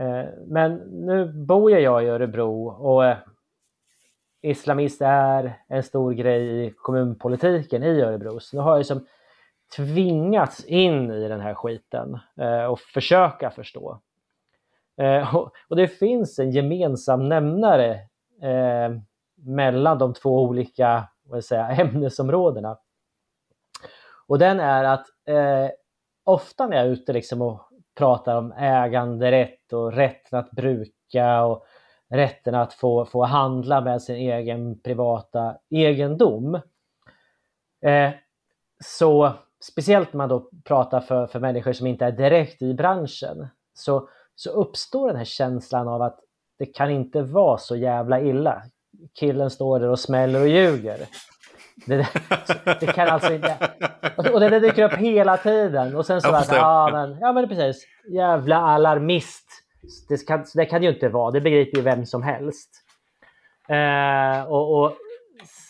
[0.00, 0.74] Eh, men
[1.06, 3.16] nu bor jag i Örebro och eh,
[4.42, 8.40] islamist är en stor grej i kommunpolitiken i Örebro.
[8.40, 9.06] Så nu har jag liksom
[9.76, 14.00] tvingats in i den här skiten eh, och försöka förstå.
[14.98, 17.90] Eh, och, och, det finns en gemensam nämnare
[18.42, 18.96] eh,
[19.34, 22.78] mellan de två olika vad säga, ämnesområdena.
[24.26, 25.70] Och den är att eh,
[26.24, 27.60] ofta när jag är ute liksom och
[27.94, 31.64] pratar om äganderätt och rätten att bruka och
[32.10, 36.54] rätten att få, få handla med sin egen privata egendom.
[37.86, 38.10] Eh,
[38.84, 43.48] så speciellt när man då pratar för, för människor som inte är direkt i branschen
[43.74, 46.20] så, så uppstår den här känslan av att
[46.58, 48.62] det kan inte vara så jävla illa.
[49.14, 50.98] Killen står där och smäller och ljuger.
[51.86, 52.08] Det,
[52.80, 53.56] det kan alltså inte...
[54.16, 55.96] Och det, det dyker upp hela tiden.
[55.96, 59.46] Och sen så att, ja men, ja men precis, jävla alarmist.
[60.08, 62.70] Det kan, det kan ju inte vara, det begriper ju vem som helst.
[63.68, 64.92] Eh, och, och,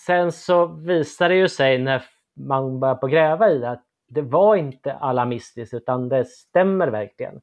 [0.07, 2.03] sen så visar det ju sig när
[2.37, 7.41] man börjar på gräva i det att det var inte alarmistiskt utan det stämmer verkligen.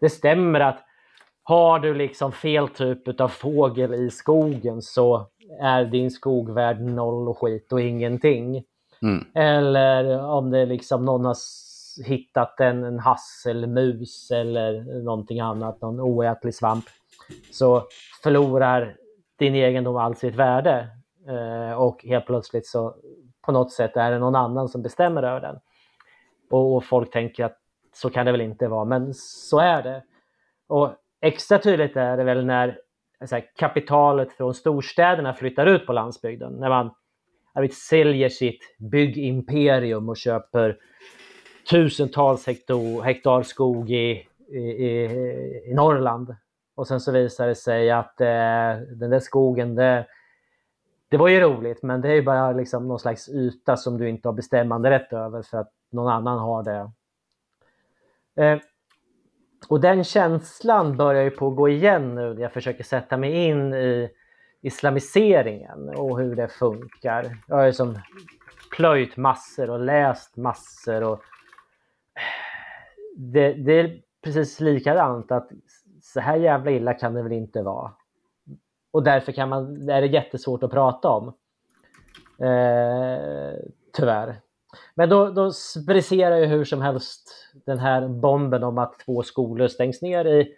[0.00, 0.84] Det stämmer att
[1.42, 5.26] har du liksom fel typ av fågel i skogen så
[5.60, 8.64] är din skog värd noll och skit och ingenting.
[9.02, 9.24] Mm.
[9.34, 11.36] Eller om det är liksom någon har
[12.06, 16.84] hittat en, en hasselmus eller någonting annat, någon oätlig svamp,
[17.50, 17.86] så
[18.22, 18.96] förlorar
[19.38, 20.88] din egendom all sitt värde.
[21.28, 22.94] Eh, och helt plötsligt så
[23.42, 25.56] på något sätt är det någon annan som bestämmer över den.
[26.50, 27.58] Och, och folk tänker att
[27.94, 30.02] så kan det väl inte vara, men så är det.
[30.68, 32.78] Och extra tydligt är det väl när
[33.30, 36.52] här, kapitalet från storstäderna flyttar ut på landsbygden.
[36.52, 36.90] När man
[37.54, 40.76] vet, säljer sitt byggimperium och köper
[41.70, 44.60] tusentals hektar, hektar skog i, i,
[45.66, 46.36] i, Norrland.
[46.74, 48.26] Och sen så visar det sig att eh,
[48.96, 50.06] den där skogen, det,
[51.08, 54.08] det var ju roligt, men det är ju bara liksom någon slags yta som du
[54.08, 56.90] inte har bestämmande rätt över för att någon annan har det.
[58.42, 58.58] Eh,
[59.68, 63.32] och den känslan börjar ju på att gå igen nu när jag försöker sätta mig
[63.46, 64.10] in i
[64.62, 67.38] islamiseringen och hur det funkar.
[67.46, 67.98] Jag har ju som
[68.76, 71.22] plöjt massor och läst massor och
[73.16, 75.50] det, det, är precis likadant att
[76.02, 77.90] så här jävla illa kan det väl inte vara.
[78.90, 81.28] Och därför kan man, är det jättesvårt att prata om.
[82.38, 83.58] Eh,
[83.92, 84.40] tyvärr.
[84.94, 85.52] Men då, då
[85.86, 90.54] briserar ju hur som helst den här bomben om att två skolor stängs ner i,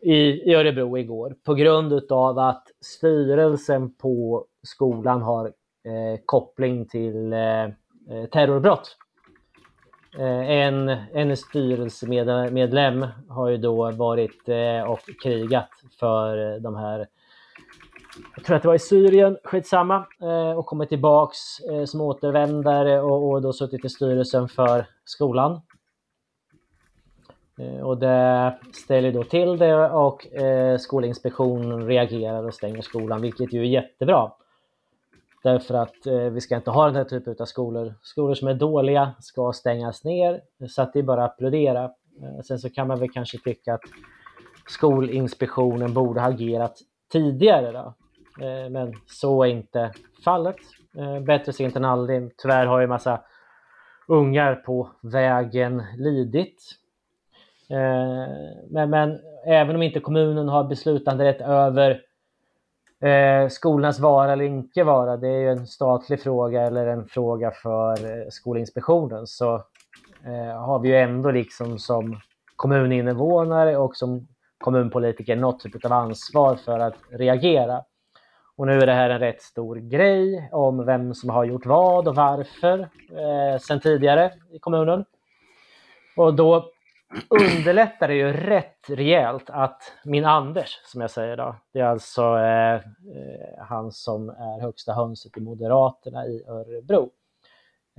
[0.00, 0.16] i,
[0.50, 5.46] i Örebro igår på grund av att styrelsen på skolan har
[5.84, 7.70] eh, koppling till eh, eh
[8.32, 8.96] terrorbrott.
[10.18, 17.06] Eh, en, en styrelsemedlem har ju då varit eh, och krigat för de här
[18.36, 23.00] jag tror att det var i Syrien, skitsamma, eh, och kommit tillbaks eh, som återvändare
[23.00, 25.60] och, och då suttit i styrelsen för skolan.
[27.82, 30.26] Och det ställer då till det och
[30.78, 34.30] Skolinspektionen reagerar och stänger skolan, vilket ju är jättebra.
[35.46, 37.94] Därför att eh, vi ska inte ha den här typen av skolor.
[38.02, 41.84] Skolor som är dåliga ska stängas ner, så att det är bara att applådera.
[41.84, 43.80] Eh, sen så kan man väl kanske tycka att
[44.68, 46.78] Skolinspektionen borde ha agerat
[47.12, 47.72] tidigare.
[47.72, 47.94] Då.
[48.44, 49.92] Eh, men så är inte
[50.24, 50.56] fallet.
[50.98, 52.36] Eh, bättre sent än aldrig.
[52.36, 53.20] Tyvärr har ju massa
[54.08, 56.62] ungar på vägen lidit.
[57.70, 58.32] Eh,
[58.70, 62.02] men, men även om inte kommunen har beslutanderätt över
[63.06, 67.50] Eh, skolornas vara eller inte vara, det är ju en statlig fråga eller en fråga
[67.50, 69.26] för eh, Skolinspektionen.
[69.26, 69.54] Så
[70.24, 72.20] eh, har vi ju ändå liksom som
[72.56, 77.82] kommuninvånare och som kommunpolitiker något typ av ansvar för att reagera.
[78.56, 82.08] Och nu är det här en rätt stor grej om vem som har gjort vad
[82.08, 82.78] och varför
[83.10, 85.04] eh, sen tidigare i kommunen.
[86.16, 86.70] Och då
[87.30, 92.22] underlättar det ju rätt rejält att min Anders, som jag säger då, det är alltså
[92.22, 92.80] eh, eh,
[93.58, 97.10] han som är högsta hönset i Moderaterna i Örebro.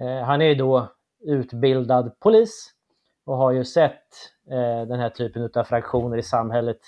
[0.01, 0.91] Eh, han är ju då
[1.26, 2.74] utbildad polis
[3.26, 4.07] och har ju sett
[4.51, 6.80] eh, den här typen av fraktioner i samhället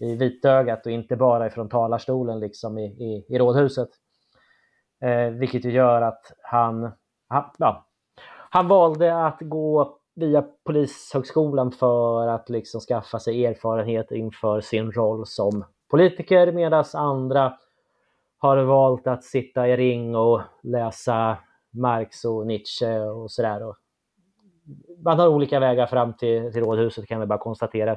[0.00, 3.88] i vitögat och inte bara ifrån talarstolen liksom i, i, i rådhuset.
[5.04, 6.92] Eh, vilket ju gör att han,
[7.28, 7.86] han, ja,
[8.50, 15.26] han valde att gå via Polishögskolan för att liksom skaffa sig erfarenhet inför sin roll
[15.26, 17.52] som politiker medan andra
[18.38, 21.38] har valt att sitta i ring och läsa
[21.70, 23.74] Marx och Nietzsche och sådär.
[25.04, 27.96] Man har olika vägar fram till, till rådhuset kan vi bara konstatera.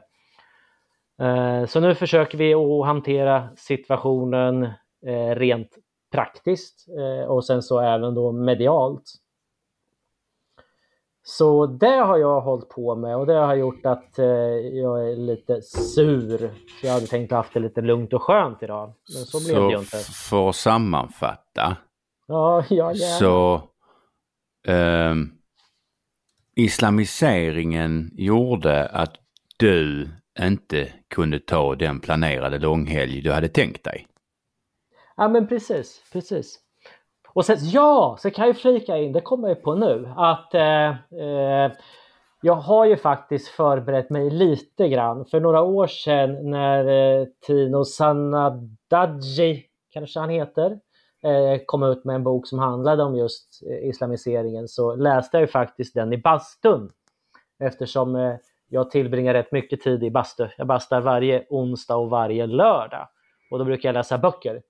[1.21, 4.63] Eh, så nu försöker vi att hantera situationen
[5.05, 5.77] eh, rent
[6.11, 9.03] praktiskt eh, och sen så även då medialt.
[11.29, 15.15] Så det har jag hållit på med och det har gjort att eh, jag är
[15.15, 16.37] lite sur.
[16.37, 18.93] För jag hade tänkt haft det lite lugnt och skönt idag.
[19.13, 19.97] Men så, blev det ju inte.
[19.97, 21.77] för att sammanfatta.
[22.27, 23.55] Ja, ja, Så
[24.67, 25.15] eh,
[26.55, 29.15] islamiseringen gjorde att
[29.57, 30.09] du
[30.39, 34.07] inte kunde ta den planerade långhelg du hade tänkt dig.
[35.17, 36.59] Ja men precis, precis.
[37.33, 40.89] Och sen, ja, så kan jag flika in, det kommer jag på nu, att eh,
[41.21, 41.71] eh,
[42.41, 45.25] jag har ju faktiskt förberett mig lite grann.
[45.25, 46.85] För några år sedan när
[47.19, 49.63] eh, Tino Sanadaji,
[49.93, 50.79] kanske han heter,
[51.23, 55.41] eh, kom ut med en bok som handlade om just eh, islamiseringen så läste jag
[55.41, 56.91] ju faktiskt den i bastun.
[57.63, 58.35] Eftersom eh,
[58.69, 60.47] jag tillbringar rätt mycket tid i bastu.
[60.57, 63.07] Jag bastar varje onsdag och varje lördag.
[63.51, 64.61] Och då brukar jag läsa böcker.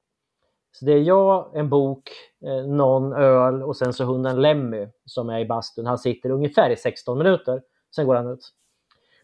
[0.72, 2.12] Så det är jag, en bok,
[2.46, 5.86] eh, någon öl och sen så hunden Lemmy som är i bastun.
[5.86, 7.62] Han sitter ungefär i 16 minuter,
[7.96, 8.50] sen går han ut.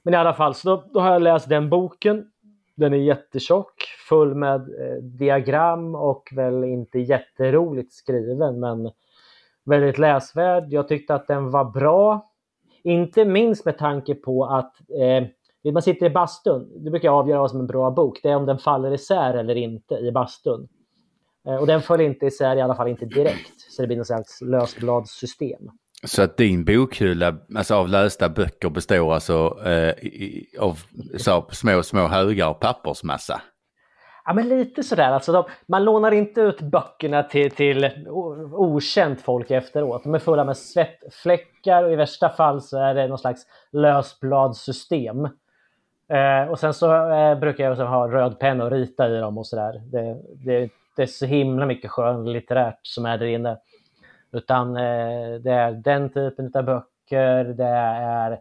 [0.03, 2.25] Men i alla fall, så då, då har jag läst den boken.
[2.75, 8.91] Den är jättetjock, full med eh, diagram och väl inte jätteroligt skriven men
[9.65, 10.65] väldigt läsvärd.
[10.69, 12.31] Jag tyckte att den var bra.
[12.83, 17.39] Inte minst med tanke på att eh, man sitter i bastun, det brukar jag avgöra
[17.39, 20.11] vad som är en bra bok, det är om den faller isär eller inte i
[20.11, 20.67] bastun.
[21.47, 23.61] Eh, och den föll inte isär, i alla fall inte direkt.
[23.69, 25.69] Så det blir något slags lösbladssystem.
[26.03, 29.93] Så att din bokhylla alltså av lästa böcker består alltså eh,
[30.59, 30.79] av
[31.17, 33.41] så, små, små högar pappersmassa?
[34.25, 35.11] Ja, men lite sådär.
[35.11, 37.89] Alltså de, man lånar inte ut böckerna till, till
[38.53, 40.03] okänt folk efteråt.
[40.03, 43.41] De är fulla med svettfläckar och i värsta fall så är det någon slags
[43.71, 45.25] lösbladssystem.
[46.09, 49.47] Eh, och sen så eh, brukar jag ha röd penna och rita i dem och
[49.47, 49.81] sådär.
[49.91, 53.57] Det, det, det är så himla mycket skönlitterärt som är där inne.
[54.31, 58.39] Utan eh, det är den typen av böcker, det är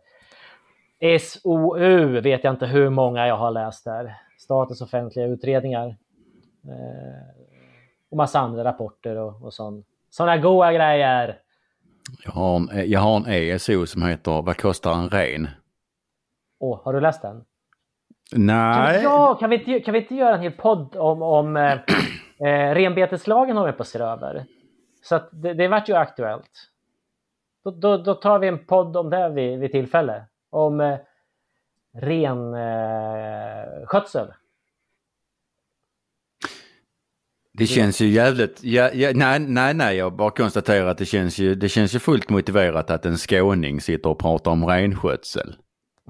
[1.18, 4.16] SOU vet jag inte hur många jag har läst där.
[4.38, 5.96] Statens offentliga utredningar.
[6.64, 7.44] Eh,
[8.10, 11.38] och massa andra rapporter och, och sån, sådana goa grejer.
[12.24, 15.48] Jag har, en, jag har en ESO som heter Vad kostar en ren?
[16.58, 17.44] Åh, har du läst den?
[18.32, 19.02] Nej.
[19.02, 21.72] Ja, kan vi, inte, kan vi inte göra en hel podd om, om eh,
[22.48, 24.44] eh, renbeteslagen håller på att se över?
[25.02, 26.50] Så att det, det vart ju aktuellt.
[27.64, 30.24] Då, då, då, tar vi en podd om det vid, vid tillfälle.
[30.50, 30.98] Om eh,
[32.00, 34.28] renskötsel.
[34.28, 34.34] Eh,
[37.58, 41.38] det känns ju jävligt, ja, ja, nej, nej, nej, jag bara konstaterar att det känns
[41.38, 45.56] ju, det känns ju fullt motiverat att en skåning sitter och pratar om renskötsel.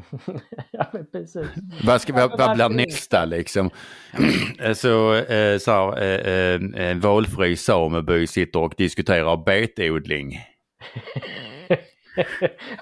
[0.71, 1.47] ja, men precis.
[1.85, 3.71] Vad, ska, vad, vad blir nästa liksom?
[4.75, 10.39] så, eh, så här, eh, eh, valfri sameby sitter och diskuterar betodling.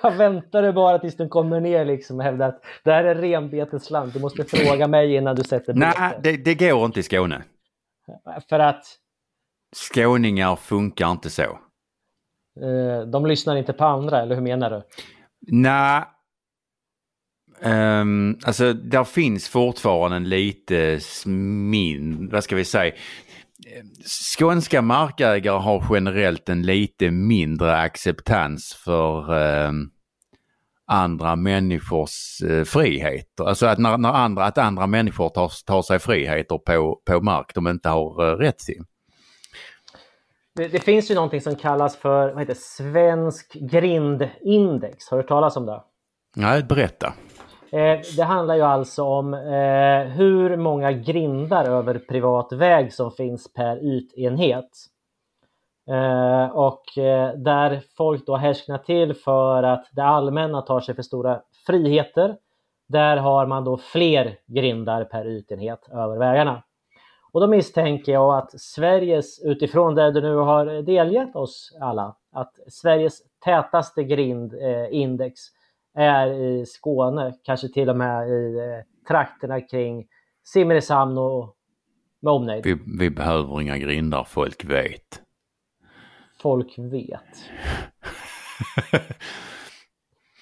[0.03, 4.13] Jag väntade bara tills den kommer ner liksom och hävdar att det här är renbetesland.
[4.13, 5.93] Du måste fråga mig innan du sätter bete.
[5.99, 7.43] Nej, det, det går inte i Skåne.
[8.49, 8.85] För att?
[9.77, 11.59] Skåningar funkar inte så.
[13.07, 14.83] De lyssnar inte på andra, eller hur menar du?
[15.41, 16.03] Nej,
[17.65, 22.95] Um, alltså där finns fortfarande en lite min, vad ska vi säga,
[24.39, 29.73] skånska markägare har generellt en lite mindre acceptans för uh,
[30.87, 33.45] andra människors uh, friheter.
[33.45, 37.55] Alltså att, när, när, andra, att andra människor tar, tar sig friheter på, på mark
[37.55, 38.83] de inte har uh, rätt till.
[40.55, 45.09] Det, det, finns ju någonting som kallas för vad heter, Svensk grindindex.
[45.09, 45.83] Har du hört talas om det?
[46.37, 47.15] Nej, berätta.
[47.73, 53.53] Eh, det handlar ju alltså om eh, hur många grindar över privat väg som finns
[53.53, 54.71] per ytenhet.
[55.91, 61.03] Eh, och eh, där folk då härsknar till för att det allmänna tar sig för
[61.03, 62.37] stora friheter.
[62.89, 66.63] Där har man då fler grindar per ytenhet över vägarna.
[67.33, 72.55] Och då misstänker jag att Sveriges, utifrån det du nu har delgett oss alla, att
[72.69, 75.62] Sveriges tätaste grindindex eh,
[75.95, 80.07] är i Skåne, kanske till och med i eh, trakterna kring
[80.45, 81.57] Simrishamn och
[82.23, 82.65] med omnejd.
[82.65, 85.23] Vi, vi behöver inga grindar, folk vet.
[86.43, 87.51] Folk vet.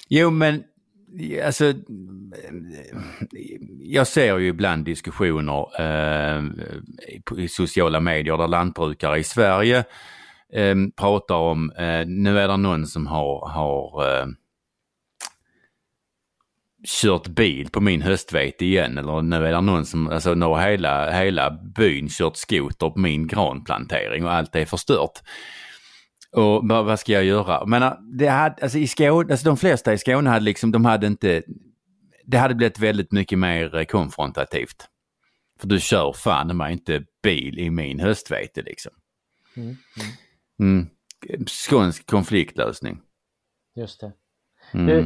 [0.08, 0.64] jo men
[1.44, 1.72] alltså
[3.78, 6.44] jag ser ju ibland diskussioner eh,
[7.36, 9.84] i sociala medier där lantbrukare i Sverige
[10.52, 14.26] eh, pratar om, eh, nu är det någon som har, har eh,
[16.88, 20.70] kört bil på min höstvete igen eller nu är det någon som, alltså nu har
[20.70, 25.18] hela, hela byn kört skoter på min granplantering och allt är förstört.
[26.32, 27.66] Och vad ska jag göra?
[27.66, 31.06] Men det hade, alltså i Skåne, alltså de flesta i Skåne hade liksom, de hade
[31.06, 31.42] inte,
[32.26, 34.88] det hade blivit väldigt mycket mer eh, konfrontativt.
[35.60, 38.92] För du kör fan mig inte bil i min höstvete liksom.
[39.56, 39.76] Mm.
[40.60, 40.86] Mm.
[41.46, 43.00] Skånsk konfliktlösning.
[43.76, 44.12] Just det.
[44.74, 44.86] Mm.
[44.86, 44.98] Du,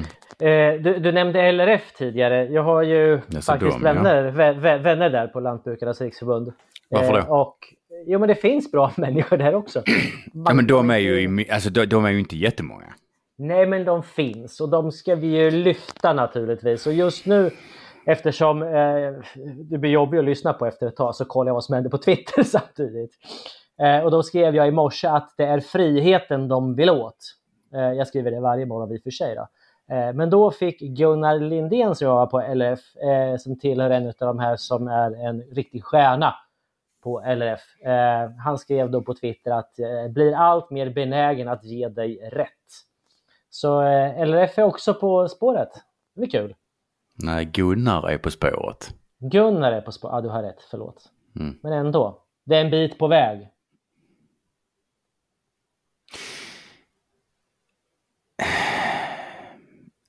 [0.47, 2.45] eh, du, du nämnde LRF tidigare.
[2.45, 3.93] Jag har ju så faktiskt ja.
[3.93, 6.53] vänner, vä- vä- vänner där på Lantbrukarnas riksförbund.
[6.91, 7.23] Varför det?
[7.23, 7.59] och,
[8.07, 9.83] jo men det finns bra människor där också.
[10.33, 12.95] Ja men de är ju, alltså de, de är ju inte jättemånga.
[13.39, 16.87] Nej men de finns och de ska vi ju lyfta naturligtvis.
[16.87, 17.51] Och just nu
[18.07, 19.13] eftersom eh,
[19.71, 21.91] det blir jobbigt att lyssna på efter ett tag så kollar jag vad som händer
[21.91, 23.11] på Twitter samtidigt.
[23.83, 27.19] Eh, och då skrev jag i morse att det är friheten de vill åt.
[27.75, 29.35] Eh, jag skriver det varje morgon i och för sig.
[29.35, 29.49] Då.
[29.91, 34.15] Eh, men då fick Gunnar Lindén som jobbar på LF, eh, som tillhör en av
[34.19, 36.35] de här som är en riktig stjärna
[37.03, 37.61] på LRF.
[37.83, 39.75] Eh, han skrev då på Twitter att
[40.09, 42.51] blir allt mer benägen att ge dig rätt.
[43.51, 43.81] Så
[44.17, 45.71] LRF är också på spåret.
[46.15, 46.55] Det blir kul.
[47.23, 48.95] Nej, Gunnar är på spåret.
[49.19, 50.13] Gunnar är på spåret.
[50.13, 50.61] Ja, du har rätt.
[50.71, 51.11] Förlåt.
[51.41, 51.59] Mm.
[51.63, 52.23] Men ändå.
[52.45, 53.49] Det är en bit på väg.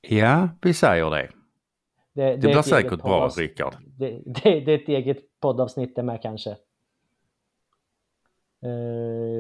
[0.10, 1.30] Ja, vi säger det.
[2.14, 3.76] Det, Det är blir ett säkert eget bra, Rickard.
[3.88, 6.56] Det, det, det är ett eget poddavsnitt det med kanske.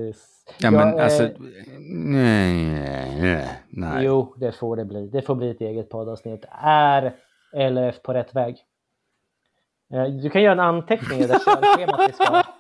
[0.09, 1.29] S- Ja men jag, eh, alltså,
[1.79, 2.55] nej,
[3.21, 4.05] nej, nej.
[4.05, 5.07] Jo, det får det bli.
[5.07, 6.45] Det får bli ett eget poddavsnitt.
[6.61, 7.15] Är
[7.53, 8.57] LRF på rätt väg?
[9.93, 12.43] Eh, Du kan göra en anteckning i det körschemat vi ska.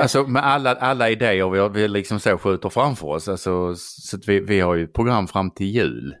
[0.00, 3.28] Alltså med alla, alla idéer vi, har- vi liksom så skjuter framför oss.
[3.28, 6.16] Alltså, så vi, vi har ju ett program fram till jul.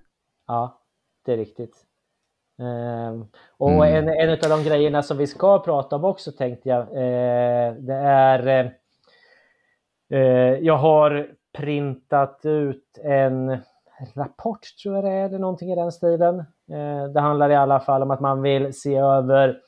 [0.46, 0.80] Ja,
[1.26, 1.76] det är riktigt.
[2.58, 3.24] Ehm,
[3.56, 4.08] och Mm.
[4.08, 7.94] en, en av de grejerna som vi ska prata om också tänkte jag, eh, det
[7.94, 8.70] är eh,
[10.20, 11.28] eh, jag har
[11.58, 13.58] printat ut en
[14.14, 16.38] rapport tror jag det är, eller någonting i den stilen.
[16.72, 19.58] Eh, det handlar i alla fall om att man vill se över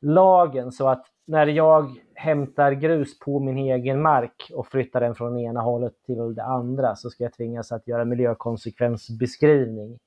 [0.00, 1.90] lagen så att när jag
[2.24, 6.96] hämtar grus på min egen mark och flyttar den från ena hållet till det andra
[6.96, 9.98] så ska jag tvingas att göra miljökonsekvensbeskrivning.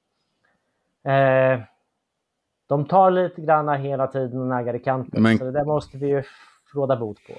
[1.06, 1.60] Eh,
[2.68, 5.98] de tar lite granna hela tiden och naggar i kanten Men- så det där måste
[5.98, 6.24] vi ju
[6.74, 7.34] råda bot på.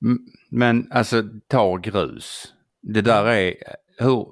[0.50, 2.54] Men alltså ta grus.
[2.80, 3.54] Det där är
[3.98, 4.26] hur...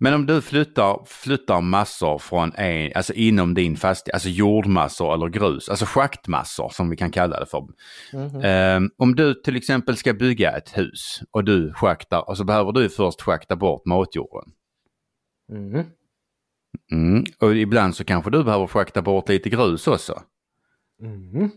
[0.00, 5.28] Men om du flyttar, flyttar massor från en, alltså inom din fastighet, alltså jordmassor eller
[5.28, 7.66] grus, alltså schaktmassor som vi kan kalla det för.
[8.12, 8.40] Mhm.
[8.44, 12.72] Ehm, om du till exempel ska bygga ett hus och du schaktar och så behöver
[12.72, 14.52] du först schakta bort matjorden.
[15.52, 15.84] Mhm.
[16.92, 17.24] Mm.
[17.40, 20.22] Och ibland så kanske du behöver schakta bort lite grus också.
[21.00, 21.50] Mhm.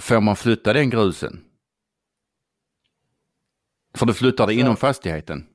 [0.00, 1.44] Får man flytta den grusen?
[3.94, 5.46] För du flyttar det Alltså- inom fastigheten.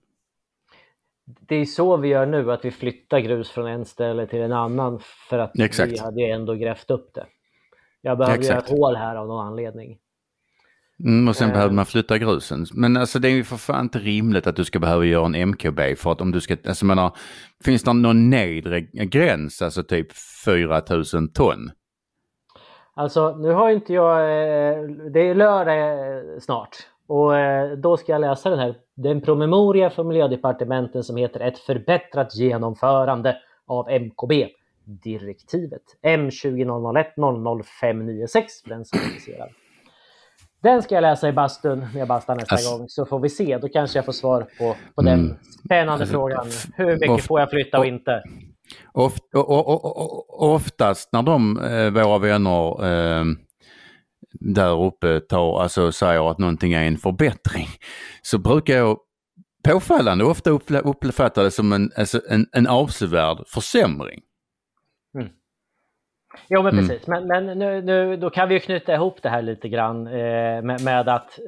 [1.25, 4.51] Det är så vi gör nu, att vi flyttar grus från en ställe till en
[4.53, 4.99] annan
[5.29, 5.91] för att Exakt.
[5.91, 7.25] vi hade ju ändå grävt upp det.
[8.01, 9.97] Jag behöver göra ett hål här av någon anledning.
[11.03, 11.53] Mm, och sen Eh.
[11.53, 12.65] behöver man flytta grusen.
[12.73, 15.35] Men alltså det är ju för fan inte rimligt att du ska behöva göra en
[15.35, 17.17] MKB för att om du ska, alltså menar,
[17.63, 20.07] finns det någon nedre gräns, alltså typ
[20.45, 21.71] 4000 ton?
[22.93, 24.19] Alltså, nu har inte jag...
[24.21, 26.77] eh, Det är lördag eh, snart.
[27.07, 28.75] Och eh, då ska jag läsa den här.
[28.95, 33.37] Det är en promemoria från miljödepartementen som heter Ett förbättrat genomförande
[33.67, 34.47] av MKB.
[34.87, 39.49] Direktivet M2001 00596 för den som är intresserad.
[40.63, 43.29] Den ska jag läsa i bastun när jag bastar nästa Alltså- gång så får vi
[43.29, 43.57] se.
[43.57, 45.35] Då kanske jag får svar på, på den Mm.
[45.65, 46.47] spännande Alltså, frågan.
[46.75, 48.23] Hur mycket of- får jag flytta och inte?
[50.27, 53.23] Oftast när de, eh, våra vänner eh,
[54.39, 57.67] där uppe tar, alltså säger att någonting är en förbättring
[58.21, 58.97] så brukar jag
[59.63, 64.21] påfallande ofta uppfatta det som en, alltså en, en avsevärd försämring.
[66.49, 66.87] Jo men Mm.
[66.87, 70.07] precis, men, men nu, nu, då kan vi ju knyta ihop det här lite grann
[70.07, 71.39] eh, med, med att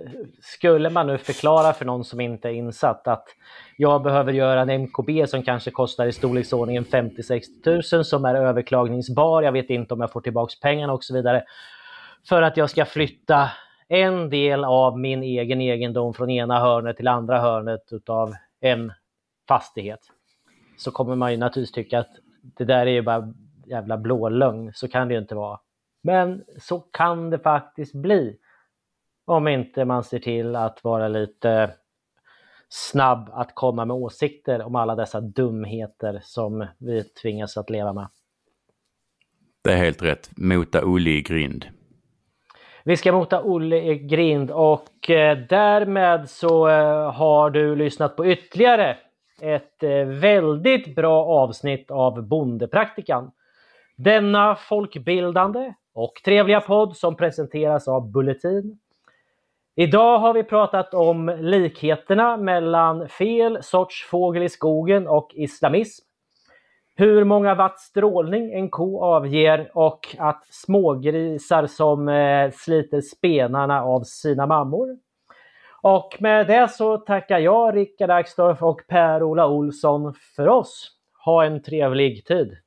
[0.41, 3.25] skulle man nu förklara för någon som inte är insatt att
[3.77, 9.41] jag behöver göra en MKB som kanske kostar i storleksordningen 50-60 tusen som är överklagningsbar,
[9.41, 11.43] jag vet inte om jag får tillbaks pengarna och så vidare.
[12.29, 13.51] För att jag ska flytta
[13.87, 18.93] en del av min egen egendom från ena hörnet till andra hörnet utav en
[19.47, 19.99] fastighet.
[20.77, 22.11] Så kommer man ju naturligtvis tycka att
[22.41, 23.33] det där är ju bara
[23.65, 24.71] jävla blålögn.
[24.73, 25.59] Så kan det ju inte vara.
[26.01, 28.37] Men så kan det faktiskt bli.
[29.25, 31.73] Om inte man ser till att vara lite
[32.69, 38.07] snabb att komma med åsikter om alla dessa dumheter som vi tvingas att leva med.
[39.61, 40.29] Det är helt rätt.
[40.37, 41.76] Mota Olle i grind.
[42.87, 48.25] Vi ska mota Olle i grind och eh, därmed så eh, har du lyssnat på
[48.25, 48.97] ytterligare
[49.41, 53.31] ett eh, väldigt bra avsnitt av Bondepraktikan.
[53.95, 58.79] Denna folkbildande och trevliga podd som presenteras av Bulletin.
[59.75, 66.06] Idag har vi pratat om likheterna mellan fel sorts fågel i skogen och islamism.
[66.99, 74.03] Hur många watt strålning en ko avger och att smågrisar som eh, sliter spenarna av
[74.03, 74.97] sina mammor.
[75.81, 80.91] Och med det så tackar jag Rickard Axdorff och Per-Ola Olsson för oss.
[81.25, 82.57] Ha en trevlig tid!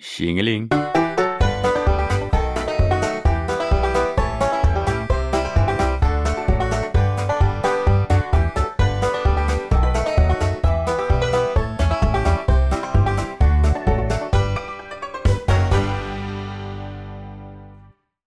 [0.00, 0.68] Tjingeling!